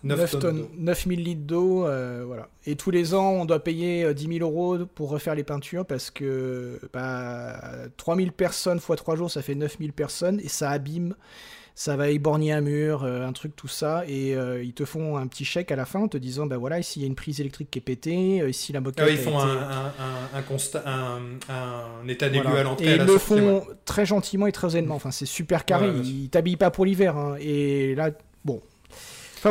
[0.03, 1.87] 9, tonnes, 9000 litres d'eau,
[2.25, 2.49] voilà.
[2.65, 6.11] Et tous les ans, on doit payer 10 000 euros pour refaire les peintures parce
[6.11, 7.57] que bah,
[7.97, 11.15] 3000 personnes x 3 jours, ça fait 9000 personnes et ça abîme
[11.75, 15.17] ça va éborgner un mur, euh, un truc, tout ça, et euh, ils te font
[15.17, 17.07] un petit chèque à la fin en te disant, ben voilà, ici il y a
[17.07, 19.05] une prise électrique qui est pétée, euh, ici la moquette.
[19.07, 19.91] Ah ils font un,
[20.33, 22.85] un, constat, un, état des lieux à l'entrée.
[22.85, 24.95] Et ils le font très gentiment et très aisément.
[24.95, 25.89] Enfin, c'est super carré.
[26.03, 27.17] ils t'habillent pas pour l'hiver.
[27.17, 27.35] Hein.
[27.39, 28.11] Et là,
[28.45, 28.61] bon,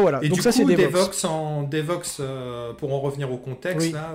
[0.00, 0.20] voilà.
[0.22, 1.24] Et Donc du ça, Devox.
[1.24, 4.14] en Devox, euh, pour en revenir au contexte, là,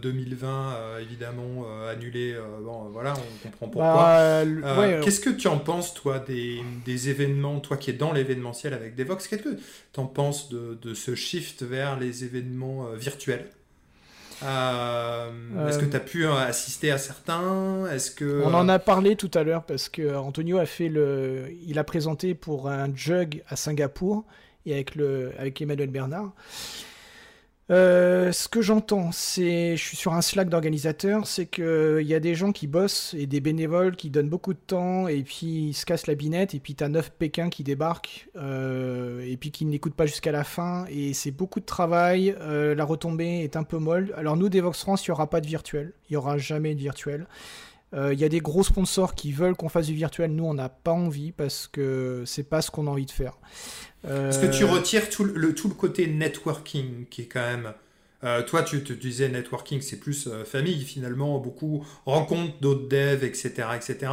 [0.00, 2.36] 2020 euh, euh, évidemment annulé.
[2.62, 4.44] bon, voilà, on comprend pourquoi.
[4.44, 8.74] Bah, qu'est-ce que tu en penses, toi, des, des, événements, toi qui es dans l'événementiel
[8.74, 9.56] avec Devox, qu'est-ce que
[9.92, 13.46] tu en penses de, de, ce shift vers les événements virtuels?
[14.42, 17.86] Est-ce que tu as pu assister à certains?
[17.90, 21.46] Est-ce que on en a parlé tout à l'heure parce que Antonio a fait le,
[21.66, 24.24] il a présenté pour un jug à Singapour
[24.66, 26.32] et avec, le, avec Emmanuel Bernard.
[27.70, 32.20] Euh, ce que j'entends, c'est, je suis sur un Slack d'organisateurs, c'est qu'il y a
[32.20, 35.72] des gens qui bossent et des bénévoles qui donnent beaucoup de temps et puis ils
[35.72, 39.50] se cassent la binette et puis tu as neuf Pékin qui débarquent euh, et puis
[39.50, 43.56] qui n'écoutent pas jusqu'à la fin et c'est beaucoup de travail, euh, la retombée est
[43.56, 44.12] un peu molle.
[44.18, 46.80] Alors nous, Devox France, il n'y aura pas de virtuel, il n'y aura jamais de
[46.80, 47.26] virtuel.
[47.96, 50.68] Il y a des gros sponsors qui veulent qu'on fasse du virtuel, nous on n'a
[50.68, 53.38] pas envie parce que c'est pas ce qu'on a envie de faire.
[54.06, 57.72] Est-ce que tu euh, retires tout le, tout le côté networking qui est quand même.
[58.22, 63.24] Euh, toi, tu te disais networking, c'est plus euh, famille finalement, beaucoup rencontres d'autres devs,
[63.24, 63.68] etc.
[63.76, 64.12] etc.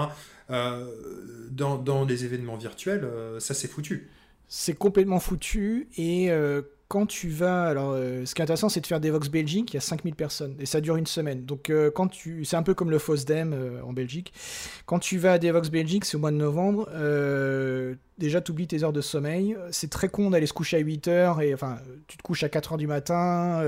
[0.50, 3.08] dans, dans des événements virtuels,
[3.40, 4.10] ça c'est foutu.
[4.48, 6.30] C'est complètement foutu et
[6.92, 9.72] quand tu vas, alors euh, ce qui est intéressant, c'est de faire des Vox Belgique,
[9.72, 11.46] il y a 5000 personnes et ça dure une semaine.
[11.46, 14.34] Donc euh, quand tu, c'est un peu comme le FOSDEM euh, en Belgique.
[14.88, 16.90] Quand tu vas à des Vox Belgique, c'est au mois de novembre.
[18.18, 19.56] déjà, tu oublies tes heures de sommeil.
[19.72, 21.78] C'est très con d'aller se coucher à 8 heures et enfin,
[22.08, 23.64] tu te couches à 4 heures du matin,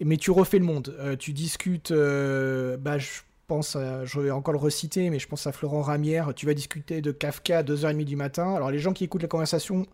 [0.00, 0.94] mais tu refais le monde.
[1.18, 5.82] tu discutes, bah je pense, je vais encore le reciter, mais je pense à Florent
[5.82, 6.32] Ramière.
[6.36, 8.54] Tu vas discuter de Kafka à 2h30 du matin.
[8.54, 9.88] Alors les gens qui écoutent la conversation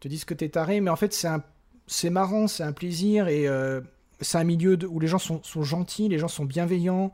[0.00, 1.44] te disent que t'es taré, mais en fait c'est un
[1.92, 3.80] c'est marrant, c'est un plaisir et euh,
[4.20, 7.12] c'est un milieu où les gens sont, gentils, les gens sont bienveillants.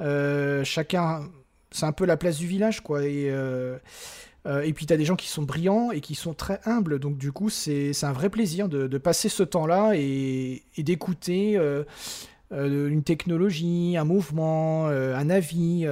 [0.00, 1.28] Euh, chacun,
[1.72, 3.04] c'est un peu la place du village, quoi.
[3.04, 3.78] Et, euh,
[4.62, 7.00] et puis tu as des gens qui sont brillants et qui sont très humbles.
[7.00, 11.58] Donc du coup, c'est un vrai plaisir de, passer ce temps-là et, d'écouter
[12.52, 15.86] une technologie, un mouvement, un avis.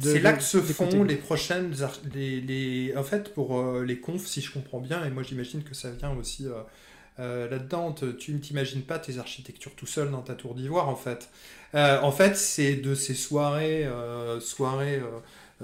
[0.00, 1.72] C'est là que se font les prochaines.
[2.14, 5.90] Les, en fait, pour les confs, si je comprends bien, et moi j'imagine que ça
[5.92, 6.46] vient aussi
[7.20, 10.96] euh, là-dedans, tu ne t'imagines pas tes architectures tout seul dans ta tour d'ivoire, en
[10.96, 11.30] fait.
[11.74, 15.00] Euh, en fait, c'est de ces soirées, euh, soirées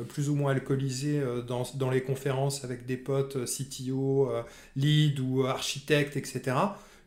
[0.09, 4.29] plus ou moins alcoolisées dans, dans, les conférences avec des potes CTO,
[4.75, 6.57] lead ou architectes, etc.,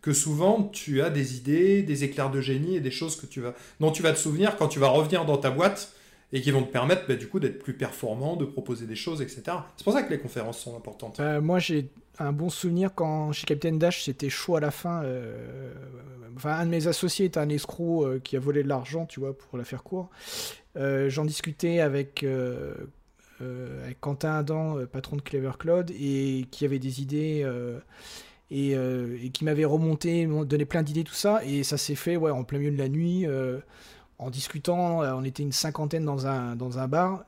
[0.01, 3.41] que souvent tu as des idées, des éclairs de génie et des choses que tu
[3.41, 5.91] vas, dont tu vas te souvenir quand tu vas revenir dans ta boîte
[6.31, 9.21] et qui vont te permettre bah, du coup d'être plus performant, de proposer des choses,
[9.21, 9.43] etc.
[9.75, 11.19] C'est pour ça que les conférences sont importantes.
[11.41, 11.89] moi, j'ai
[12.19, 15.03] un bon souvenir quand chez Captain Dash c'était chaud à la fin.
[15.03, 15.73] Euh,
[16.35, 19.19] enfin, un de mes associés est un escroc euh, qui a volé de l'argent, tu
[19.19, 20.09] vois, pour la faire court.
[20.75, 27.01] Euh, j'en discutais avec, avec Quentin Adam, patron de Clever Cloud, et qui avait des
[27.01, 27.45] idées.
[28.49, 32.31] Et, et, qui m'avait remonté, donné plein d'idées, tout ça, et ça s'est fait ouais,
[32.31, 33.25] en plein milieu de la nuit,
[34.19, 37.25] en discutant, on était une cinquantaine dans un, dans un bar,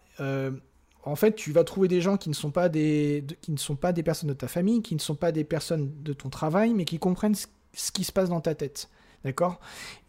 [1.03, 3.75] en fait, tu vas trouver des gens qui ne sont pas des, qui ne sont
[3.75, 6.73] pas des personnes de ta famille, qui ne sont pas des personnes de ton travail,
[6.73, 8.89] mais qui comprennent ce, qui se passe dans ta tête.
[9.23, 9.59] D'accord?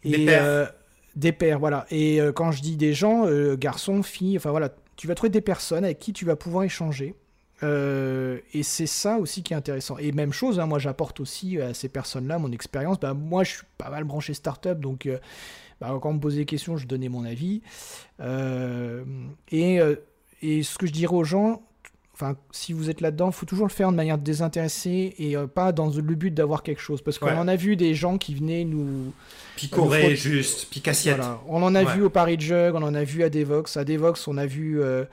[0.03, 0.43] Des pères.
[0.43, 0.65] Euh,
[1.15, 1.85] des pères, voilà.
[1.91, 5.29] Et euh, quand je dis des gens, euh, garçons, filles, enfin voilà, tu vas trouver
[5.29, 7.15] des personnes avec qui tu vas pouvoir échanger.
[7.63, 9.97] et c'est ça aussi qui est intéressant.
[9.97, 12.99] Et même chose, hein, moi j'apporte aussi à ces personnes-là mon expérience.
[12.99, 15.07] Bah, moi je suis pas mal branché startup, donc
[15.79, 17.61] bah, quand on me posait des questions, je donnais mon avis.
[19.51, 19.79] et
[20.41, 21.61] et ce que je dirais aux gens,
[22.13, 25.47] enfin, si vous êtes là-dedans, il faut toujours le faire de manière désintéressée et euh,
[25.47, 27.01] pas dans le but d'avoir quelque chose.
[27.01, 29.13] Parce qu'on en a vu des gens qui venaient nous.
[29.55, 31.17] Picorer, juste, picassiette.
[31.17, 31.41] Voilà.
[31.47, 33.77] On en a vu au Paris Jug, on en a vu à Devox.
[33.77, 34.81] À Devox, on a vu.
[34.81, 35.05] Euh,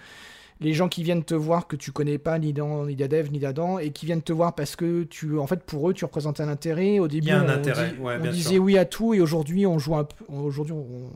[0.60, 3.38] les gens qui viennent te voir que tu connais pas ni dans ni d'Adev ni
[3.38, 6.40] d'Adam et qui viennent te voir parce que tu en fait pour eux tu représentes
[6.40, 7.94] un intérêt au début un on, intérêt.
[8.02, 11.12] on disait oui à tout et aujourd'hui on joue un peu aujourd'hui on,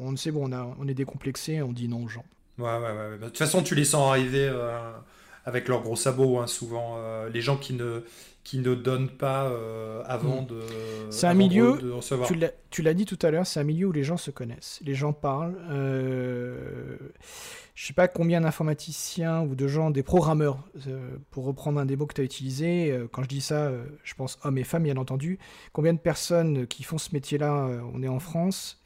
[0.00, 2.24] on sait bon on, a, on est décomplexé on dit non aux gens
[2.58, 3.18] Ouais, ouais, ouais.
[3.18, 4.50] De toute façon, tu les sens arriver
[5.44, 6.98] avec leurs gros sabots, hein, souvent.
[7.32, 8.04] les gens qui ne,
[8.44, 9.52] qui ne donnent pas
[10.06, 10.46] avant mm.
[10.46, 10.60] de.
[11.10, 11.78] C'est un milieu.
[12.70, 14.80] Tu l'as dit tout à l'heure, c'est un milieu où les gens se connaissent.
[14.84, 15.56] Les gens parlent.
[15.70, 16.96] Euh,
[17.74, 21.96] je sais pas combien d'informaticiens ou de gens, des programmeurs, euh, pour reprendre un des
[21.96, 24.64] mots que tu as utilisé, euh, quand je dis ça, euh, je pense hommes et
[24.64, 25.40] femmes, bien entendu,
[25.72, 28.80] combien de personnes qui font ce métier-là, on est en France,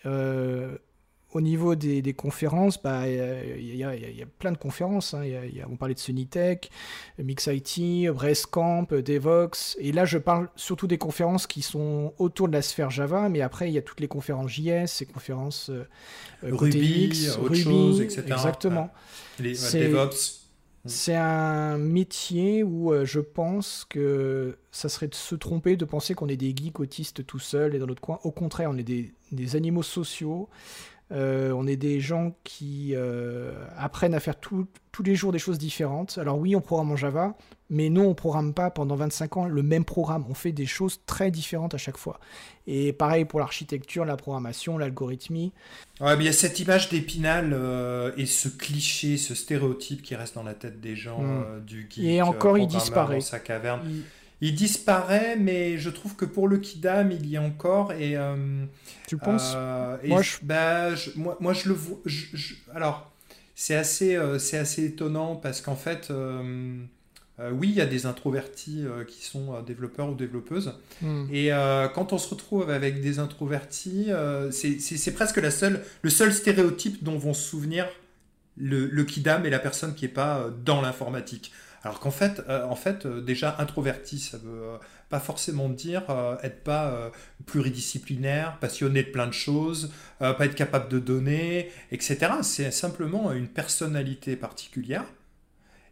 [1.35, 5.13] au niveau des, conférences, bah, il y, a plein de conférences.
[5.13, 5.25] Hein.
[5.71, 6.71] on parlait de Sunitech,
[7.19, 9.77] MixIT, Brestcamp, Devox.
[9.79, 13.29] Et là, je parle surtout des conférences qui sont autour de la sphère Java.
[13.29, 15.85] Mais après, il y a toutes les conférences JS, les conférences euh,
[16.43, 18.23] Ruby, autre chose, etc.
[18.27, 18.91] Exactement.
[19.39, 20.47] Les DevOps.
[20.87, 26.15] C'est un métier où euh, je pense que ça serait de se tromper de penser
[26.15, 28.19] qu'on est des geeks autistes tout seuls et dans notre coin.
[28.23, 30.49] Au contraire, on est des, des animaux sociaux
[31.11, 34.67] euh, on est des gens qui euh, apprennent à faire tous
[35.05, 36.19] les jours des choses différentes.
[36.19, 37.37] Alors oui, on programme en Java,
[37.71, 40.25] mais nous, on programme pas pendant 25 ans le même programme.
[40.29, 42.21] On fait des choses très différentes à chaque fois.
[42.67, 45.53] Et pareil pour l'architecture, la programmation, l'algorithmie.
[46.01, 50.15] Ouais, mais il y a cette image d'épinal euh, et ce cliché, ce stéréotype qui
[50.15, 51.65] reste dans la tête des gens hmm.
[51.65, 52.05] du geek.
[52.05, 53.17] Et encore, il disparaît.
[53.17, 54.03] Dans sa caverne il
[54.41, 57.93] disparaît, mais je trouve que pour le Kidam, il y a encore.
[57.93, 58.65] Et, euh,
[59.07, 60.37] tu penses euh, moi, je...
[60.43, 61.99] Bah, moi, moi, je le vois.
[62.75, 63.11] alors,
[63.55, 66.13] c'est assez, euh, c'est assez étonnant parce qu'en fait,
[67.53, 70.75] oui, il y a des introvertis qui sont développeurs ou développeuses.
[71.03, 71.27] Hmm.
[71.33, 71.51] Et
[71.95, 74.11] quand on se retrouve avec des introvertis,
[74.51, 77.89] c'est presque la seule, le seul stéréotype dont vont se souvenir
[78.57, 81.53] le, le Kidam et la personne qui n'est pas dans l'informatique.
[81.85, 84.77] Alors qu'en fait, euh, en fait euh, déjà introverti, ça veut euh,
[85.09, 86.03] pas forcément dire
[86.43, 87.11] être pas
[87.47, 92.19] pluridisciplinaire, passionné de plein de choses, pas être capable de donner, etc.
[92.43, 95.05] C'est simplement une personnalité particulière.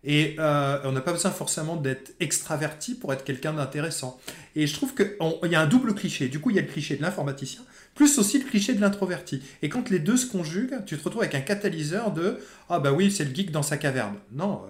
[0.04, 4.20] Et on n'a pas besoin forcément d'être extraverti pour être quelqu'un d'intéressant.
[4.54, 5.16] Et je trouve qu'il
[5.50, 6.28] y a un double cliché.
[6.28, 7.62] Du coup, il y a le cliché de l'informaticien,
[7.94, 9.40] plus aussi le cliché de l'introverti.
[9.62, 12.92] Et quand les deux se conjuguent, tu te retrouves avec un catalyseur de Ah bah
[12.92, 14.16] oui, c'est le geek dans sa caverne.
[14.30, 14.60] Non,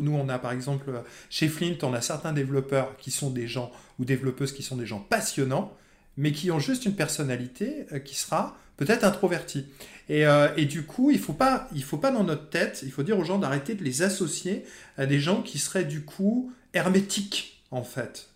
[0.00, 0.90] nous, on a par exemple,
[1.30, 4.86] chez Flint, on a certains développeurs qui sont des gens, ou développeuses qui sont des
[4.86, 5.76] gens passionnants,
[6.16, 9.66] mais qui ont juste une personnalité euh, qui sera peut-être introvertie.
[10.08, 11.36] Et, euh, et, du coup, il faut,
[11.74, 14.64] il faut pas dans notre tête, il faut dire aux gens d'arrêter de les associer
[14.98, 18.28] à des gens qui seraient du coup hermétiques, en fait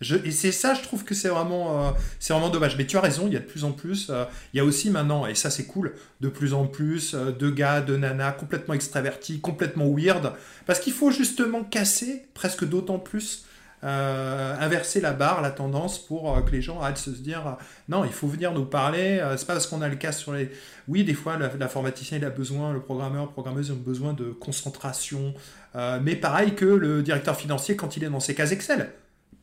[0.00, 1.90] et c'est ça, je trouve que c'est vraiment, euh,
[2.20, 2.76] c'est vraiment dommage.
[2.76, 4.64] Mais tu as raison, il y a de plus en plus, euh, il y a
[4.64, 8.32] aussi maintenant, et ça c'est cool, de plus en plus euh, de gars, de nanas
[8.32, 10.32] complètement extravertis, complètement weird,
[10.66, 13.44] parce qu'il faut justement casser, presque d'autant plus,
[13.82, 17.56] inverser la barre, la tendance pour que les gens arrêtent de se dire
[17.88, 19.24] non, il faut venir nous parler.
[19.36, 20.50] c'est pas parce qu'on a le cas sur les.
[20.88, 25.34] Oui, des fois, l'informaticien il a besoin, le programmeur, programmeuse ont besoin de concentration,
[26.02, 28.90] mais pareil que le directeur financier quand il est dans ses cases Excel.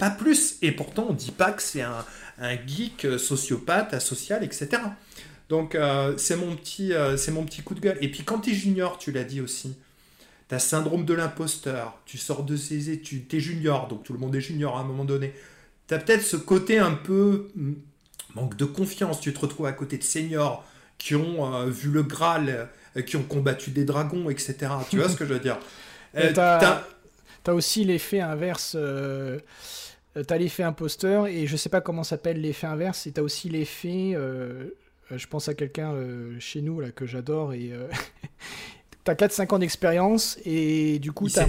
[0.03, 0.57] Pas plus.
[0.61, 2.03] Et pourtant, on dit pas que c'est un,
[2.67, 4.81] geek euh, sociopathe, asocial, etc.
[5.47, 7.97] Donc, euh, c'est mon, petit, euh, c'est mon petit coup de gueule.
[8.01, 9.77] Et puis, quand tu es junior, tu l'as dit aussi,
[10.49, 12.01] tu as syndrome de l'imposteur.
[12.05, 14.81] Tu sors de ces études, tu es junior, donc tout le monde est junior à
[14.81, 15.33] un moment donné.
[15.87, 17.75] Tu as peut-être ce côté un peu hmm,
[18.35, 19.21] manque de confiance.
[19.21, 20.65] Tu te retrouves à côté de seniors
[20.97, 22.67] qui ont vu le Graal,
[23.05, 24.55] qui ont combattu des dragons, etc.
[24.89, 25.59] Tu vois ce que je veux dire?
[26.13, 27.55] Tu as...
[27.55, 28.77] aussi l'effet inverse.
[30.15, 33.49] Euh, t'as l'effet imposteur, et je sais pas comment s'appelle l'effet inverse, et t'as aussi
[33.49, 34.75] l'effet, euh,
[35.11, 35.95] euh, je pense à quelqu'un
[36.39, 37.71] chez nous là que j'adore, et
[39.03, 41.47] t'as 4-5 ans d'expérience, et du coup t'as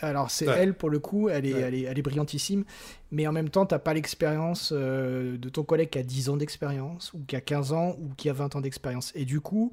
[0.00, 2.64] Alors c'est elle pour le coup, elle est, elle est, elle, est, brillantissime,
[3.12, 7.12] mais en même temps t'as pas l'expérience de ton collègue qui a 10 ans d'expérience,
[7.12, 9.12] ou qui a 15 ans, ou qui a 20 ans d'expérience.
[9.14, 9.72] Et du coup,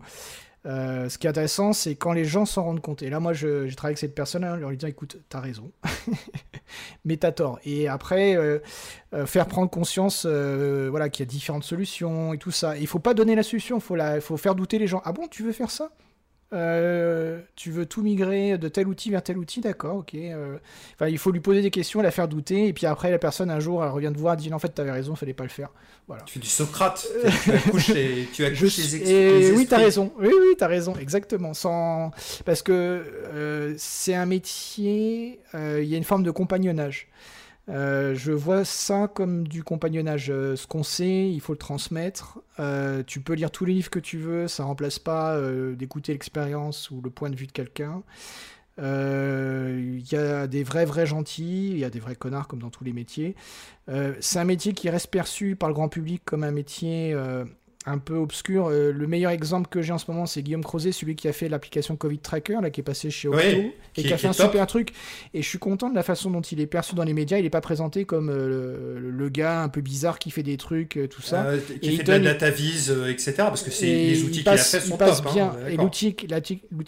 [0.65, 3.03] euh, ce qui est intéressant, c'est quand les gens s'en rendent compte.
[3.03, 5.71] Et là, moi, j'ai travaillé avec cette personne, en lui disant écoute, t'as raison,
[7.05, 7.59] mais t'as tort.
[7.65, 8.59] Et après, euh,
[9.13, 12.77] euh, faire prendre conscience voilà, qu'il y a différentes solutions et tout ça.
[12.77, 15.01] Il faut pas donner la solution, il faut, faut faire douter les gens.
[15.05, 15.91] Ah bon, tu veux faire ça?
[16.53, 20.13] Euh, tu veux tout migrer de tel outil vers tel outil, d'accord, ok.
[20.13, 20.57] Euh.
[21.07, 23.59] Il faut lui poser des questions, la faire douter, et puis après, la personne, un
[23.59, 25.69] jour, elle revient te voir, dit en fait, t'avais raison, fallait pas le faire.
[26.07, 26.23] Voilà.
[26.23, 27.05] Tu fais du Socrate,
[27.43, 31.53] tu accouches les, tu accouches les, Oui, t'as raison, oui, oui, t'as raison, exactement.
[31.53, 32.11] Sans...
[32.45, 37.07] Parce que euh, c'est un métier, il y a une forme de compagnonnage.
[37.67, 40.29] Euh, je vois ça comme du compagnonnage.
[40.29, 42.39] Euh, ce qu'on sait, il faut le transmettre.
[42.59, 45.39] Euh, tu peux lire tous les livres que tu veux, ça remplace pas
[45.73, 48.03] d'écouter l'expérience ou le point de vue de quelqu'un.
[48.77, 52.69] Il y a des vrais vrais gentils, il y a des vrais connards comme dans
[52.69, 53.35] tous les métiers.
[54.19, 57.15] c'est un métier qui reste perçu par le grand public comme un métier
[57.85, 58.67] un peu obscur.
[58.67, 61.33] Euh, le meilleur exemple que j'ai en ce moment, c'est Guillaume Crozet, celui qui a
[61.33, 63.73] fait l'application Covid Tracker, là, qui est passé chez Octo, et
[64.03, 64.89] qui, a fait un super truc.
[65.33, 67.37] Et je suis content de la façon dont il est perçu dans les médias.
[67.37, 70.99] Il n'est pas présenté comme euh, le, gars un peu bizarre qui fait des trucs,
[71.09, 71.47] tout ça.
[71.81, 73.33] qui et fait de la data vise, etc.
[73.37, 75.67] Parce que c'est les outils qu'il a fait sont passe top, hein, bien.
[75.67, 76.15] et l'outil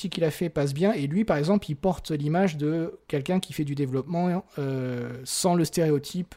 [0.09, 0.93] qu'il a fait passe bien.
[0.93, 4.43] Et lui, par exemple, il porte l'image de quelqu'un qui fait du développement
[5.25, 6.35] sans le stéréotype.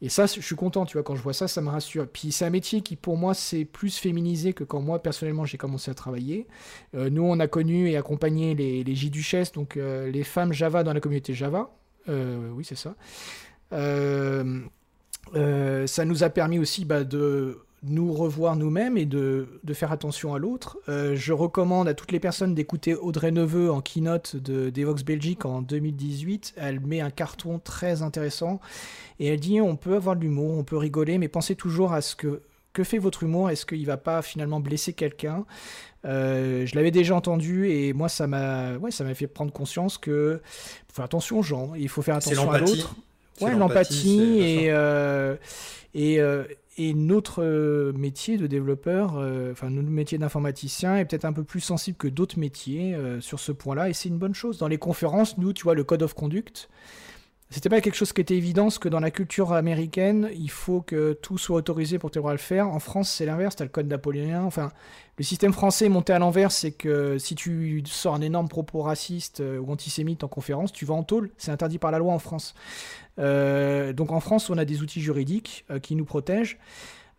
[0.00, 2.06] Et ça, je suis content, tu vois, quand je vois ça, ça me rassure.
[2.06, 5.58] Puis c'est un métier qui, pour moi, c'est plus féminisé que quand moi, personnellement, j'ai
[5.58, 6.46] commencé à travailler.
[6.94, 10.84] Euh, nous, on a connu et accompagné les, les J-Duchesses, donc euh, les femmes Java
[10.84, 11.70] dans la communauté Java.
[12.08, 12.94] Euh, oui, c'est ça.
[13.72, 14.44] ça
[16.04, 20.38] nous a permis aussi bah, de nous revoir nous-mêmes et de, de, faire attention à
[20.38, 20.78] l'autre.
[20.86, 25.62] je recommande à toutes les personnes d'écouter Audrey Neveu en keynote de Devox Belgique en
[25.62, 26.54] 2018.
[26.56, 28.60] Elle met un carton très intéressant
[29.20, 32.00] et elle dit on peut avoir de l'humour, on peut rigoler, mais pensez toujours à
[32.00, 32.42] ce que
[32.78, 35.44] que fait votre humour Est-ce qu'il va pas finalement blesser quelqu'un?
[36.04, 39.98] Euh, Je l'avais déjà entendu et moi ça m'a ouais, ça m'a fait prendre conscience
[39.98, 40.40] que
[40.86, 42.94] faut faire attention aux gens, il faut faire attention à l'autre.
[43.40, 45.36] Ouais, l'empathie et euh,
[45.94, 46.44] et euh,
[46.78, 51.98] et notre métier de développeur, enfin notre métier d'informaticien est peut-être un peu plus sensible
[51.98, 54.58] que d'autres métiers sur ce point-là, et c'est une bonne chose.
[54.58, 56.70] Dans les conférences, nous, tu vois, le code of conduct,
[57.50, 60.82] c'était pas quelque chose qui était évident, parce que dans la culture américaine, il faut
[60.82, 62.68] que tout soit autorisé pour te le faire.
[62.68, 64.42] En France, c'est l'inverse, t'as le code napoléonien.
[64.42, 64.70] Enfin,
[65.18, 69.40] le système français monté à l'envers, c'est que si tu sors un énorme propos raciste
[69.40, 71.30] euh, ou antisémite en conférence, tu vas en tôle.
[71.38, 72.54] C'est interdit par la loi en France.
[73.18, 76.56] Euh, donc en France, on a des outils juridiques euh, qui nous protègent.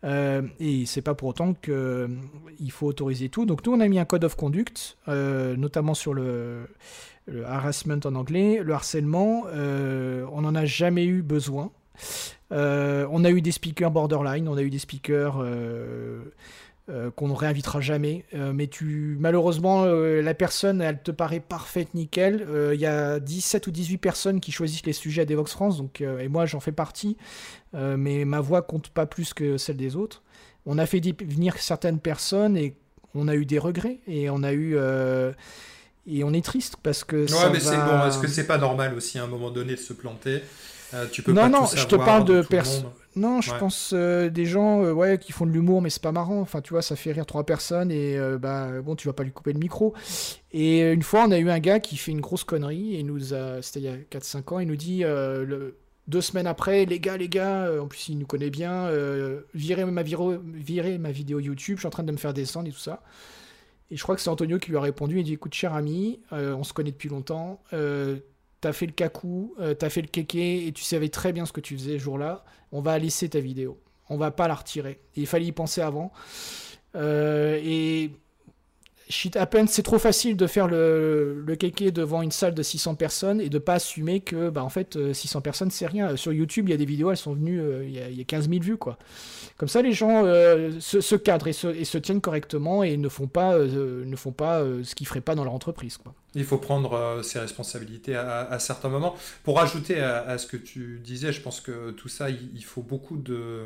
[0.06, 3.46] Euh, et c'est pas pour autant qu'il faut autoriser tout.
[3.46, 6.70] Donc nous, on a mis un code of conduct, notamment sur le,
[7.26, 11.72] le harassment en anglais, le harcèlement, on n'en a jamais eu besoin.
[12.50, 15.44] On a eu des speakers borderline, on a eu des speakers
[16.90, 18.26] euh, qu'on ne réinvitera jamais.
[18.34, 22.46] mais tu, malheureusement, la personne, elle te paraît parfaite, nickel.
[22.74, 26.02] Il y a 17 ou 18 personnes qui choisissent les sujets à Devox France, donc,
[26.02, 27.18] et moi j'en fais partie.
[27.74, 30.24] mais ma voix compte pas plus que celle des autres.
[30.66, 32.76] On a fait venir certaines personnes et
[33.16, 34.78] on a eu des regrets et on a eu
[36.10, 37.16] et on est triste parce que.
[37.16, 38.06] Ouais, mais c'est bon.
[38.08, 40.42] Est-ce que c'est pas normal aussi à un moment donné de se planter?
[40.94, 42.86] Euh, Tu peux non, pas non, tout je te parle de personnes.
[43.16, 46.12] Non, je pense euh, des gens euh, ouais, qui font de l'humour, mais c'est pas
[46.12, 46.40] marrant.
[46.40, 49.32] Enfin, tu vois, ça fait rire trois personnes et bah, bon, tu vas pas lui
[49.32, 49.94] couper le micro.
[50.52, 53.34] Et une fois, on a eu un gars qui fait une grosse connerie et nous
[53.34, 57.00] a, c'était il y a 4-5 ans, il nous dit le, deux semaines après, les
[57.00, 58.90] gars, les gars, en plus il nous connaît bien,
[59.54, 62.72] virez, ma virez ma vidéo YouTube, je suis en train de me faire descendre et
[62.72, 63.02] tout ça.
[63.92, 65.20] Et je crois que c'est Antonio qui lui a répondu.
[65.20, 67.62] Il dit Écoute, cher ami, euh, on se connaît depuis longtemps.
[68.60, 71.46] Euh, t'as fait le cacou, euh, t'as fait le kéké, et tu savais très bien
[71.46, 72.44] ce que tu faisais ce jour-là.
[72.72, 73.80] On va laisser ta vidéo.
[74.10, 75.00] On va pas la retirer.
[75.16, 76.12] il fallait y penser avant.
[76.96, 78.12] et
[79.10, 82.96] shit happens, c'est trop facile de faire le, le kéké devant une salle de 600
[82.96, 86.16] personnes et de pas assumer que, bah, en fait, 600 personnes, c'est rien.
[86.16, 88.22] Sur YouTube, il y a des vidéos, elles sont venues, il y, a, il y
[88.22, 88.98] a 15 000 vues, quoi.
[89.60, 93.56] Comme ça, les gens euh, se, cadrent et se, tiennent correctement et ne font pas,
[93.56, 95.98] euh, ne font pas euh, ce qu'ils feraient pas dans leur entreprise.
[95.98, 96.14] Quoi.
[96.34, 99.18] Il faut prendre ses responsabilités à, certains moments.
[99.44, 103.18] Pour ajouter à, ce que tu disais, je pense que tout ça, il, faut beaucoup
[103.18, 103.66] de...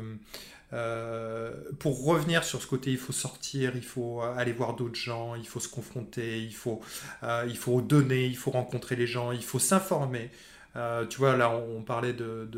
[1.78, 5.46] pour revenir sur ce côté, il faut sortir, il faut aller voir d'autres gens, il
[5.46, 6.80] faut se confronter, il faut,
[7.22, 10.30] il faut donner, il faut rencontrer les gens, il faut s'informer.
[10.76, 12.48] Euh, tu vois, là, on, parlait de,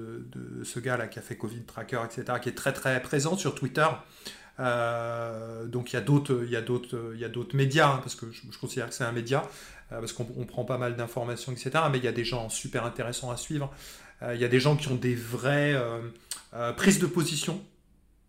[0.65, 3.87] ce gars-là qui a fait Covid Tracker, etc., qui est très très présent sur Twitter.
[4.59, 7.91] Euh, donc il y a d'autres, il y a d'autres, il y a d'autres médias,
[7.91, 9.43] hein, parce que je, considère que c'est un média,
[9.93, 11.71] euh, parce qu'on prend pas mal d'informations, etc.
[11.93, 13.71] Mais il y a des gens super intéressants à suivre.
[14.33, 15.77] il y a des gens qui ont des vraies
[16.77, 17.63] prises de position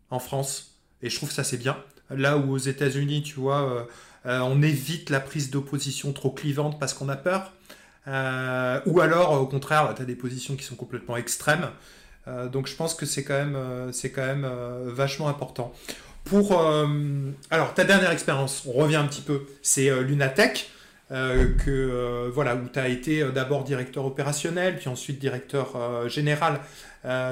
[0.09, 1.77] en France, et je trouve ça c'est bien.
[2.09, 3.87] Là où aux États-Unis, tu vois,
[4.23, 7.51] on évite la prise d'opposition trop clivante parce qu'on a peur.
[8.07, 11.69] Euh, ou alors, au contraire, tu as des positions qui sont complètement extrêmes.
[12.27, 14.47] Euh, donc je pense que c'est quand même, euh, c'est quand même
[14.85, 15.73] vachement important.
[16.23, 16.61] Pour
[17.51, 20.69] alors ta dernière expérience, on revient un petit peu, c'est Lunatech.
[21.09, 25.73] Que voilà où tu as été d'abord directeur opérationnel puis ensuite directeur
[26.09, 26.59] général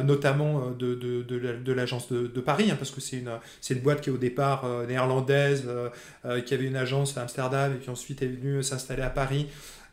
[0.05, 3.31] notamment de, de, de, l'agence de, Paris hein, parce que c'est une,
[3.69, 5.67] une boîte qui est au départ néerlandaise
[6.45, 9.47] qui avait une agence à Amsterdam et puis ensuite est venue s'installer à Paris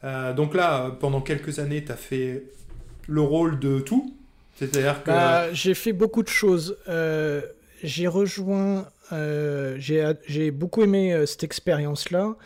[0.05, 2.45] euh, donc là, pendant quelques années, tu as fait
[3.09, 4.15] le rôle de tout.
[4.59, 5.11] C'est-à-dire que.
[5.11, 6.77] Bah, j'ai fait beaucoup de choses.
[6.89, 7.41] Euh,
[7.83, 8.87] j'ai rejoint.
[9.13, 12.37] Euh, j'ai beaucoup aimé cette expérience-là.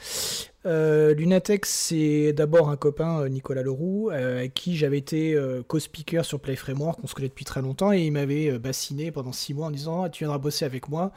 [0.64, 5.38] Lunatech, c'est d'abord un copain, Nicolas Leroux, avec qui j'avais été
[5.68, 9.32] co-speaker sur Play Framework, on se connaît depuis très longtemps, et il m'avait bassiné pendant
[9.32, 11.12] six mois en disant ah, Tu viendras bosser avec moi.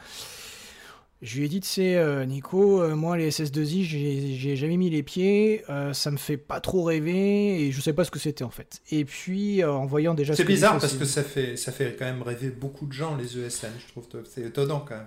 [1.22, 4.78] Je lui ai dit, tu sais, euh, Nico, euh, moi, les SS2I, j'ai j'ai jamais
[4.78, 8.10] mis les pieds, euh, ça me fait pas trop rêver, et je sais pas ce
[8.10, 8.80] que c'était en fait.
[8.90, 11.56] Et puis, euh, en voyant déjà ce C'est que bizarre parce SS2I que ça fait,
[11.56, 14.06] ça fait quand même rêver beaucoup de gens, les ESN, je trouve.
[14.30, 15.06] C'est étonnant quand même.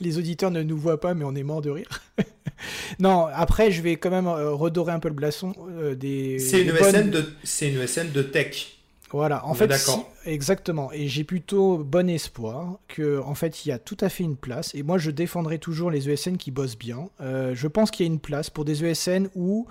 [0.00, 1.88] Les auditeurs ne nous voient pas, mais on est mort de rire.
[2.98, 6.38] non, après, je vais quand même euh, redorer un peu le blason euh, des.
[6.38, 8.74] C'est une, bonnes- ESN de, une de tech.
[9.10, 9.90] Voilà, en fait, si-
[10.26, 10.92] exactement.
[10.92, 14.36] Et j'ai plutôt bon espoir que, en fait, il y a tout à fait une
[14.36, 14.74] place.
[14.74, 17.08] Et moi, je défendrai toujours les ESN qui bossent bien.
[17.22, 19.66] Euh, je pense qu'il y a une place pour des ESN où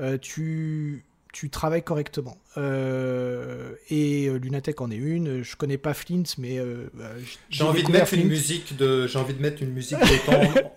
[0.00, 2.36] euh, tu tu travailles correctement.
[2.56, 5.42] Euh, et euh, Lunatech en est une.
[5.42, 7.10] Je connais pas Flint, mais euh, bah,
[7.48, 9.98] J'ai envie de mettre une musique de, j'ai envie de mettre une musique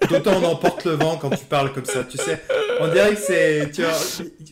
[0.10, 2.04] d'autant on emporte le vent quand tu parles comme ça.
[2.04, 2.42] Tu sais,
[2.84, 3.92] on dirait que c'est, tu vois,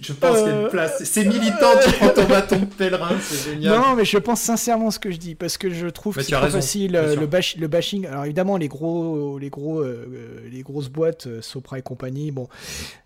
[0.02, 1.04] je pense qu'il y a une place.
[1.04, 3.80] C'est militant, tu prends ton bâton de pèlerin, c'est génial.
[3.80, 6.30] Non, mais je pense sincèrement ce que je dis parce que je trouve Mais que
[6.30, 8.06] c'est trop raison, facile le, bash- le bashing.
[8.08, 12.32] Alors évidemment, les gros, les gros, euh, euh, les grosses boîtes, euh, Sopra et compagnie.
[12.32, 12.48] Bon,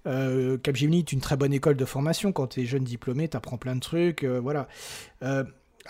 [0.07, 2.31] euh, Capgemini est une très bonne école de formation.
[2.31, 4.23] Quand tu es jeune diplômé, tu apprends plein de trucs.
[4.23, 4.67] euh, voilà.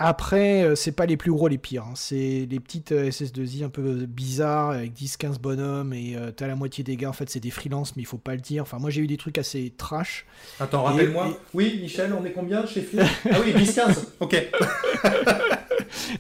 [0.02, 1.84] Euh, après, euh, c'est pas les plus gros les pires.
[1.84, 1.93] hein.
[1.96, 6.56] C'est les petites euh, SS2I un peu bizarres avec 10-15 bonhommes et euh, t'as la
[6.56, 7.10] moitié des gars.
[7.10, 8.64] En fait, c'est des freelances, mais il faut pas le dire.
[8.64, 10.26] Enfin, moi, j'ai eu des trucs assez trash.
[10.60, 11.30] Attends, rappelle-moi.
[11.30, 14.06] Et- Oui, Michel, on est combien chez Flint Ah oui, 10-15.
[14.20, 14.36] Ok.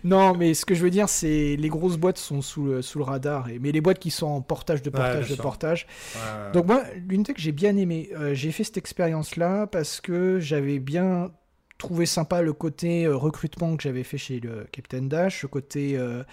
[0.03, 2.99] Non, mais ce que je veux dire, c'est les grosses boîtes sont sous le, sous
[2.99, 3.49] le radar.
[3.49, 5.87] Et, mais les boîtes qui sont en portage de portage de portage.
[6.15, 6.51] Ouais.
[6.53, 8.09] Donc moi, l'Unitech, j'ai bien aimé.
[8.15, 11.31] Euh, j'ai fait cette expérience-là parce que j'avais bien
[11.77, 15.97] trouvé sympa le côté euh, recrutement que j'avais fait chez le Captain Dash, le côté
[15.97, 16.23] euh,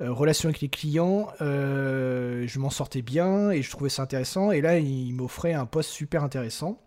[0.00, 1.28] euh, relation avec les clients.
[1.40, 4.52] Je m'en sortais bien et je trouvais ça intéressant.
[4.52, 6.80] Et là, il m'offrait un poste super intéressant.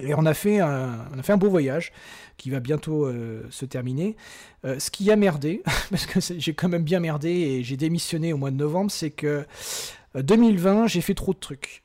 [0.00, 1.92] Et on a fait un, fait un beau voyage
[2.36, 3.10] qui va bientôt
[3.50, 4.16] se terminer.
[4.64, 8.36] Ce qui a merdé, parce que j'ai quand même bien merdé et j'ai démissionné au
[8.36, 9.44] mois de novembre, c'est que
[10.16, 11.82] euh, 2020, j'ai fait trop de trucs.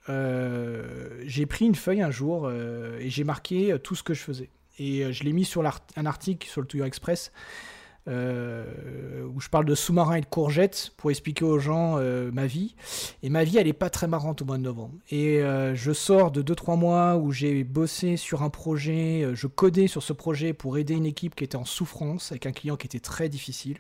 [1.26, 4.49] J'ai pris une feuille un jour et j'ai marqué tout ce que je faisais.
[4.80, 5.63] Et euh, je l'ai mis sur
[5.95, 7.32] un article sur le Touilleur Express
[8.07, 12.45] euh, où je parle de sous-marins et de courgettes pour expliquer aux gens euh, ma
[12.45, 12.76] vie.
[13.23, 14.93] Et ma vie, elle est pas très marrante au mois de novembre.
[15.09, 15.41] Et
[15.73, 20.13] je sors de 2-3 mois où j'ai bossé sur un projet, je codais sur ce
[20.13, 23.28] projet pour aider une équipe qui était en souffrance, avec un client qui était très
[23.28, 23.78] difficile.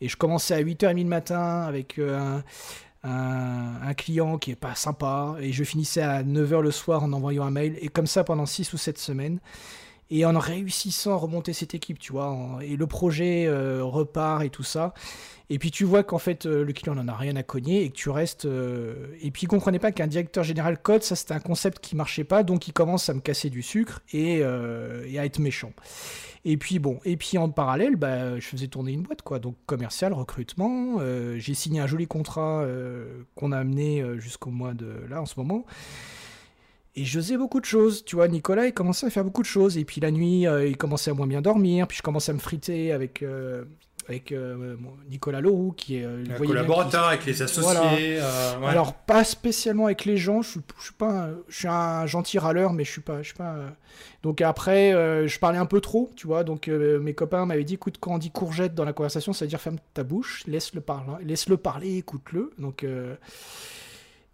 [0.00, 2.42] Et je commençais à 8h30 le matin avec un,
[3.02, 7.12] un, un client qui est pas sympa, et je finissais à 9h le soir en
[7.12, 9.40] envoyant un mail, et comme ça pendant 6 ou 7 semaines.
[10.12, 14.50] Et en réussissant à remonter cette équipe, tu vois, et le projet euh, repart et
[14.50, 14.92] tout ça.
[15.50, 17.90] Et puis tu vois qu'en fait euh, le client n'en a rien à cogner et
[17.90, 18.44] que tu restes.
[18.44, 21.94] euh, Et puis il comprenait pas qu'un directeur général code, ça c'était un concept qui
[21.94, 25.72] marchait pas, donc il commence à me casser du sucre et, et à être méchant.
[26.44, 29.56] Et puis bon, et puis en parallèle, bah, je faisais tourner une boîte quoi, donc
[29.66, 30.98] commercial, recrutement.
[31.36, 32.64] J'ai signé un joli contrat
[33.36, 35.66] qu'on a amené jusqu'au mois de là en ce moment.
[36.96, 39.46] Et je faisais beaucoup de choses, tu vois, Nicolas, il commençait à faire beaucoup de
[39.46, 42.32] choses, et puis la nuit, euh, il commençait à moins bien dormir, puis je commençais
[42.32, 43.62] à me friter avec, euh,
[44.08, 44.74] avec euh,
[45.08, 46.04] Nicolas Leroux, qui est...
[46.04, 47.62] Un collaborateur avec les associés.
[47.62, 48.58] Voilà.
[48.60, 48.66] ouais.
[48.66, 52.06] alors pas spécialement avec les gens, je suis, je suis pas, un- je suis un
[52.06, 53.56] gentil râleur, mais je suis pas, je suis pas.
[54.24, 54.90] Donc après,
[55.28, 56.42] je parlais un peu trop, tu vois.
[56.42, 59.48] Donc mes copains m'avaient dit, écoute, quand on dit courgette dans la conversation, ça veut
[59.48, 62.50] dire ferme ta bouche, laisse-le parler, laisse-le parler, écoute-le.
[62.58, 62.84] Donc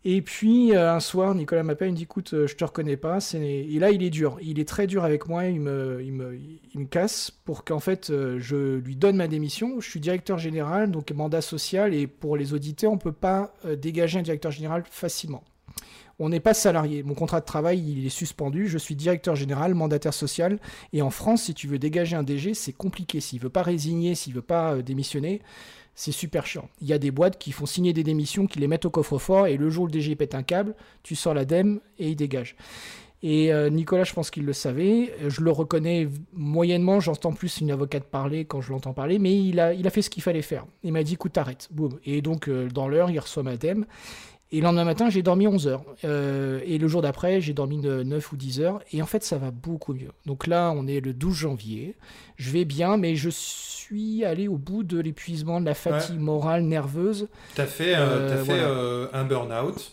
[0.09, 2.97] et puis euh, un soir, Nicolas m'appelle, il me dit, écoute, euh, je te reconnais
[2.97, 3.19] pas.
[3.35, 5.47] Et là, il est dur, il est très dur avec moi.
[5.47, 9.81] Il me, casse pour qu'en fait, euh, je lui donne ma démission.
[9.81, 14.21] Je suis directeur général, donc mandat social, et pour les auditeurs, on peut pas dégager
[14.21, 15.43] un directeur général facilement.
[16.21, 17.03] On n'est pas salarié.
[17.03, 18.69] Mon contrat de travail, il est suspendu.
[18.69, 20.61] Je suis directeur général, mandataire social.
[20.93, 23.19] Et en France, si tu veux dégager un DG, c'est compliqué.
[23.19, 25.43] S'il veut pas résigner, s'il veut pas démissionner,
[25.97, 26.69] c'est super chiant.
[26.81, 29.49] Il y a des boîtes qui font signer des démissions, qui les mettent au coffre-fort,
[29.49, 32.55] et le jour où le DG pète un câble, tu sors l'ADEME et il dégage.
[33.23, 35.13] Et euh, Nicolas, je pense qu'il le savait.
[35.27, 37.01] Je le reconnais moyennement.
[37.01, 40.03] J'entends plus une avocate parler quand je l'entends parler, mais il a, il a fait
[40.03, 40.67] ce qu'il fallait faire.
[40.83, 41.67] Il m'a dit, écoute, arrête.
[41.71, 41.99] Boum.
[42.05, 43.55] Et donc, euh, dans l'heure, il reçoit ma.
[44.53, 45.83] Et le lendemain matin, j'ai dormi 11 heures.
[46.05, 48.81] Euh, et le jour d'après, j'ai dormi de 9 ou 10 heures.
[48.93, 50.13] Et en fait, ça va beaucoup mieux.
[50.25, 51.97] Donc là, on est le 12 janvier.
[52.37, 56.63] Je vais bien, mais je suis allé au bout de l'épuisement, de la fatigue morale,
[56.63, 57.27] nerveuse.
[57.57, 58.69] T'as fait, euh, Euh, t'as fait voilà.
[58.69, 59.93] euh, un burn-out.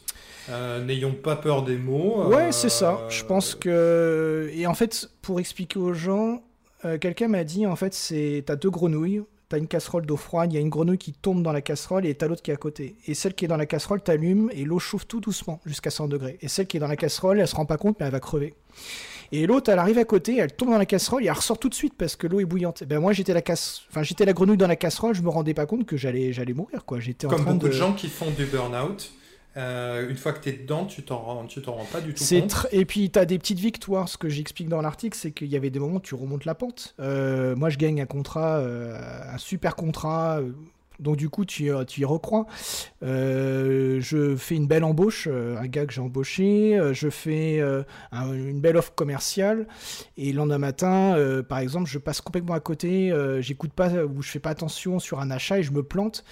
[0.50, 2.26] Euh, N'ayons pas peur des mots.
[2.28, 3.00] Ouais, euh, c'est ça.
[3.10, 4.50] Je pense que.
[4.54, 6.44] Et en fait, pour expliquer aux gens,
[6.86, 9.24] euh, quelqu'un m'a dit en fait, c'est t'as deux grenouilles.
[9.54, 12.08] T'as une casserole d'eau froide, il y a une grenouille qui tombe dans la casserole
[12.08, 12.96] et t'as l'autre qui est à côté.
[13.06, 16.08] Et celle qui est dans la casserole, t'allumes et l'eau chauffe tout doucement jusqu'à 100
[16.08, 16.40] degrés.
[16.42, 18.20] Et celle qui est dans la casserole, elle se rend pas compte, mais elle va
[18.20, 18.56] crever.
[19.32, 21.70] Et l'autre, elle arrive à côté, elle tombe dans la casserole et elle ressort tout
[21.70, 22.84] de suite parce que l'eau est bouillante.
[22.84, 25.54] Ben moi, j'étais la casse, enfin j'étais la grenouille dans la casserole, je me rendais
[25.54, 27.00] pas compte que j'allais, j'allais mourir quoi.
[27.00, 29.12] J'étais Comme en train beaucoup de, de gens qui font du burn-out.
[29.58, 32.14] Euh, une fois que tu es dedans, tu t'en rends, tu t'en rends pas du
[32.14, 32.68] tout compte.
[32.72, 34.10] Et puis, tu as des petites victoires.
[34.10, 36.56] Ce que j'explique dans l'article, c'est qu'il y avait des moments où tu remontes la
[36.56, 36.96] pente.
[37.00, 38.98] Euh, moi, je gagne un contrat, euh,
[39.32, 40.40] un super contrat.
[41.00, 42.46] donc, du coup, tu, tu y recrois.
[43.04, 46.80] Euh, je fais une belle embauche, un gars que j'ai embauché.
[46.94, 49.68] je fais euh, un- une belle offre commerciale.
[50.18, 53.12] Et le lendemain matin, euh, par exemple, je passe complètement à côté.
[53.42, 56.24] J'écoute pas ou je fais pas attention sur un achat et je me plante.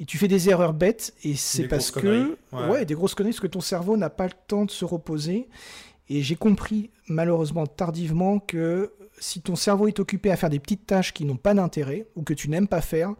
[0.00, 1.14] Et tu fais des erreurs bêtes.
[1.22, 2.36] Et c'est parce que.
[2.52, 5.48] ouais, des grosses conneries, parce que ton cerveau n'a pas le temps de se reposer.
[6.08, 10.86] Et j'ai compris, malheureusement tardivement, que si ton cerveau est occupé à faire des petites
[10.86, 13.14] tâches qui n'ont pas d'intérêt ou que tu n'aimes pas faire,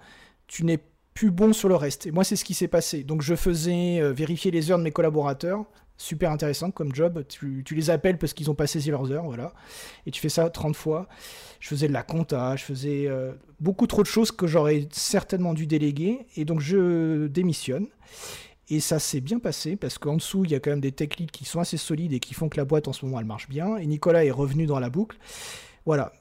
[0.47, 0.81] tu n'es
[1.15, 2.07] plus bon sur le reste.
[2.07, 3.05] Et moi, c'est ce qui s'est passé.
[3.05, 5.65] Donc, je faisais euh, vérifier les heures de mes collaborateurs.
[6.05, 7.25] Super intéressant comme job.
[7.29, 9.55] Tu, les appelles parce qu'ils n'ont pas saisi leurs heures, voilà.
[10.05, 11.09] Et tu fais ça 30 fois.
[11.61, 15.55] Je faisais de la compta, je faisais euh, beaucoup trop de choses que j'aurais certainement
[15.55, 16.27] dû déléguer.
[16.37, 17.87] Et donc, je démissionne.
[18.69, 21.17] Et ça s'est bien passé parce qu'en dessous, il y a quand même des tech
[21.19, 23.25] leads qui sont assez solides et qui font que la boîte en ce moment elle
[23.25, 23.79] marche bien.
[23.79, 25.17] Et Nicolas est revenu dans la boucle.
[25.87, 26.13] Voilà.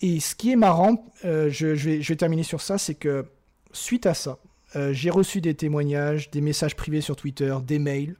[0.00, 2.94] Et ce qui est marrant, euh, je, je vais, je vais terminer sur ça, c'est
[2.94, 3.26] que
[3.72, 4.38] suite à ça,
[4.76, 8.16] euh, j'ai reçu des témoignages, des messages privés sur Twitter, des mails,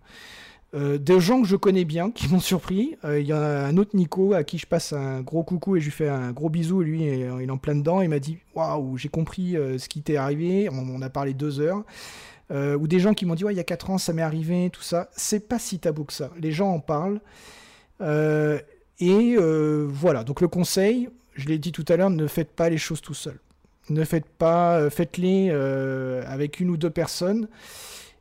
[0.75, 2.97] euh, de gens que je connais bien qui m'ont surpris.
[3.05, 5.81] Euh, Il y a un autre Nico à qui je passe un gros coucou et
[5.81, 6.81] je lui fais un gros bisou.
[6.83, 8.03] Lui, il est en plein dedans.
[8.03, 10.69] Il m'a dit Waouh, j'ai compris euh, ce qui t'est arrivé.
[10.71, 11.83] On, on a parlé deux heures.
[12.53, 14.23] Euh, ou des gens qui m'ont dit ouais il y a 4 ans ça m'est
[14.23, 17.21] arrivé tout ça c'est pas si tabou que ça les gens en parlent
[18.01, 18.59] Euh,
[18.99, 22.69] et euh, voilà donc le conseil je l'ai dit tout à l'heure ne faites pas
[22.71, 23.39] les choses tout seul
[23.89, 27.47] ne faites pas euh, faites-les euh, avec une ou deux personnes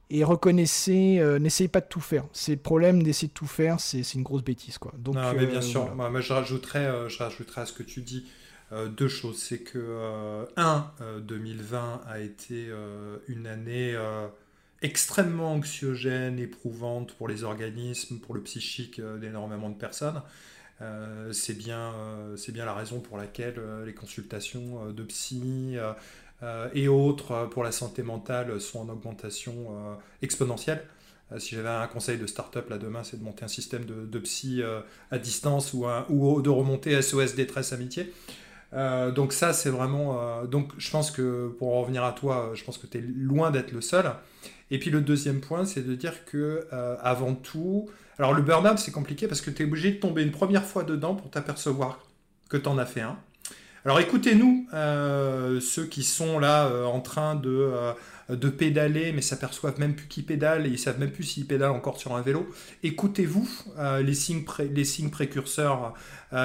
[0.09, 3.79] et reconnaissez euh, n'essayez pas de tout faire c'est le problème d'essayer de tout faire
[3.79, 5.81] c'est c'est une grosse bêtise quoi donc non, mais bien euh, sûr.
[5.81, 5.95] voilà.
[5.95, 8.25] Moi, moi, je rajouterais, euh, je rajouterais à ce que tu dis
[8.97, 9.41] deux choses.
[9.41, 12.69] C'est que, un, euh, 2020 a été
[13.27, 13.97] une année
[14.83, 20.21] extrêmement anxiogène, éprouvante pour les organismes, pour le psychique d'énormément de personnes.
[21.31, 21.95] C'est bien,
[22.37, 25.75] c'est bien la raison pour laquelle les consultations de psy
[26.73, 30.85] et autres euh, pour la santé mentale sont en augmentation euh, exponentielle.
[31.31, 34.19] Euh, si j'avais un conseil de start-up là demain, c'est de monter un système de,
[34.19, 34.81] psy euh,
[35.11, 38.13] à distance ou, de remonter SOS détresse amitié.
[38.73, 40.19] Euh, donc ça, c'est vraiment...
[40.21, 42.99] euh, donc je pense que, pour en revenir à toi, euh, je pense que tu
[42.99, 44.11] es loin d'être le seul.
[44.71, 47.89] Et puis le deuxième point, c'est de dire que, euh, avant tout...
[48.19, 50.83] Alors le burn-out, c'est compliqué parce que tu es obligé de tomber une première fois
[50.83, 52.05] dedans pour t'apercevoir
[52.49, 53.17] que tu en as fait un.
[53.89, 57.93] Alors écoutez-nous, euh, ceux qui sont là euh, en train de, euh,
[58.29, 61.73] de pédaler, mais s'aperçoivent même plus qu'ils pédalent et ils savent même plus s'ils pédalent
[61.73, 62.47] encore sur un vélo.
[62.83, 63.49] Écoutez-vous,
[64.03, 64.43] les, signes
[65.09, 65.95] précurseurs,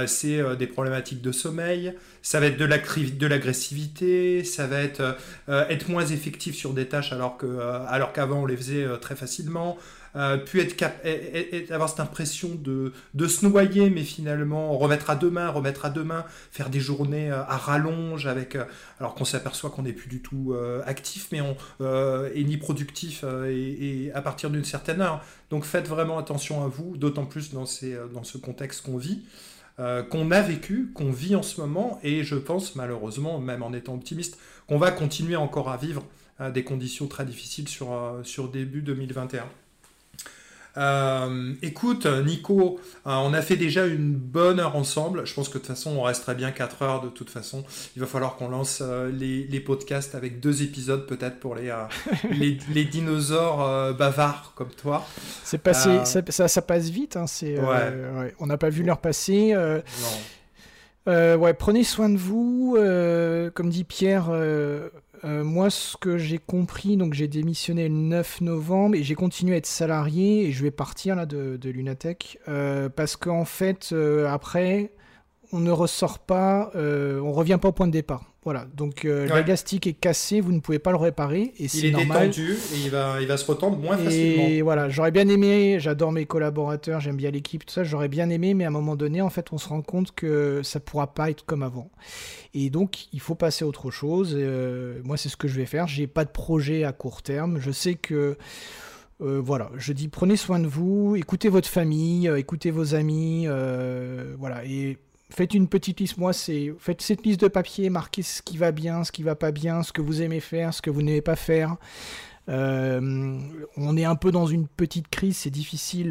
[0.06, 5.18] c'est des problématiques de sommeil, ça va être de l'agressivité, ça va être
[5.48, 7.36] être moins effectif sur des tâches alors
[8.14, 9.76] qu'avant on les faisait très facilement.
[10.16, 11.04] Euh, puis être cap-
[11.70, 16.24] avoir cette impression de, de se noyer, mais finalement remettre à demain, remettre à demain,
[16.52, 18.64] faire des journées euh, à rallonge avec, euh,
[19.00, 21.56] alors qu'on s'aperçoit qu'on n'est plus du tout euh, actif, mais on
[22.34, 25.24] et ni productif et, à partir d'une certaine heure.
[25.50, 29.22] Donc faites vraiment attention à vous, d'autant plus dans, ces, dans ce contexte qu'on vit,
[29.78, 33.94] qu'on a vécu, qu'on vit en ce moment, et je pense malheureusement, même en étant
[33.94, 36.04] optimiste, qu'on va continuer encore à vivre
[36.52, 37.90] des conditions très difficiles sur,
[38.22, 39.44] sur début 2021.
[40.76, 45.26] Euh, écoute, Nico, euh, on a fait déjà une bonne heure ensemble.
[45.26, 47.64] Je pense que de toute façon, on resterait bien 4 heures de toute façon.
[47.96, 51.72] Il va falloir qu'on lance euh, les, les podcasts avec deux épisodes peut-être pour les,
[52.30, 55.06] les, les dinosaures bavards comme toi.
[55.44, 58.34] c'est passé ça, ça, ça passe vite hein, ouais.
[58.40, 59.82] on n'a pas vu l'heure passer Non.
[61.06, 62.76] Euh, ouais, prenez soin de vous.
[62.78, 64.88] euh, comme dit Pierre, euh,
[65.24, 69.54] euh, moi, ce que j'ai compris, donc j'ai démissionné le 9 novembre et j'ai continué
[69.54, 74.28] à être salarié et je vais partir là de, Lunatech euh, parce qu'en fait, euh,
[74.28, 74.92] après,
[75.52, 78.33] on ne ressort pas, on revient pas au point de départ.
[78.44, 79.42] Voilà, donc euh, Ouais.
[79.42, 82.28] l'élastique est cassé, vous ne pouvez pas le réparer et Il c'est est normal.
[82.28, 84.46] détendu et il va, il va se retendre moins facilement.
[84.46, 88.28] Et voilà, j'aurais bien aimé, j'adore mes collaborateurs, j'aime bien l'équipe, tout ça, j'aurais bien
[88.28, 91.14] aimé, mais à un moment donné, en fait, on se rend compte que ça pourra
[91.14, 91.90] pas être comme avant.
[92.52, 94.34] Et donc, il faut passer à autre chose.
[94.38, 95.86] Euh, moi, c'est ce que je vais faire.
[95.88, 97.58] J'ai pas de projet à court terme.
[97.58, 98.36] Je sais que.
[99.22, 103.46] euh, voilà, je dis prenez soin de vous, écoutez votre famille, euh, écoutez vos amis,
[104.38, 104.98] voilà, et
[105.30, 106.18] faites une petite liste.
[106.18, 109.34] Moi, c'est faites cette liste de papier, marquez ce qui va bien, ce qui va
[109.34, 111.76] pas bien, ce que vous aimez faire, ce que vous n'aimez pas faire.
[112.48, 116.10] on est un peu dans une petite crise, c'est difficile,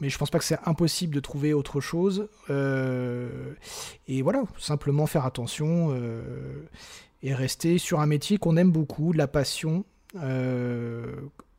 [0.00, 2.28] mais je pense pas que c'est impossible de trouver autre chose.
[2.48, 5.96] et voilà, simplement faire attention
[7.22, 9.84] et rester sur un métier qu'on aime beaucoup, la passion,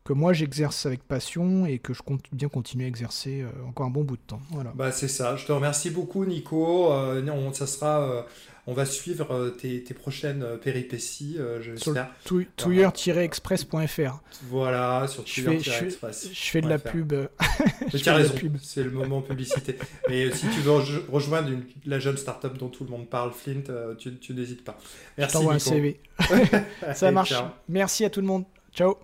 [0.09, 3.85] que moi j'exerce avec passion et que je compte bien continuer à exercer euh, encore
[3.85, 4.41] un bon bout de temps.
[4.49, 4.71] Voilà.
[4.73, 5.35] Bah, c'est ça.
[5.35, 6.91] Je te remercie beaucoup, Nico.
[6.91, 8.01] Euh, non, ça sera.
[8.01, 8.21] Euh,
[8.65, 12.09] on va suivre tes, tes, prochaines péripéties, j'espère.
[12.25, 14.21] Sur touyer-express.fr.
[14.49, 16.29] Voilà, sur touyer-express.
[16.31, 17.13] Je, fais de la pub.
[17.89, 19.75] tu as raison, c'est le moment publicité.
[20.07, 20.73] Mais si tu veux
[21.09, 21.49] rejoindre
[21.85, 23.63] la jeune startup dont tout le monde parle, Flint,
[23.97, 24.77] tu, tu n'hésites pas.
[25.17, 25.37] Merci.
[25.41, 25.99] Je un CV.
[26.93, 27.33] ça marche.
[27.67, 28.45] Merci à tout le monde.
[28.71, 28.97] Ciao.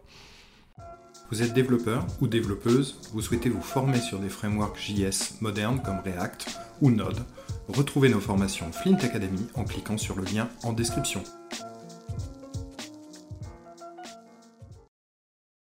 [1.31, 5.99] Vous êtes développeur ou développeuse, vous souhaitez vous former sur des frameworks JS modernes comme
[6.05, 7.19] React ou Node,
[7.67, 11.23] retrouvez nos formations Flint Academy en cliquant sur le lien en description.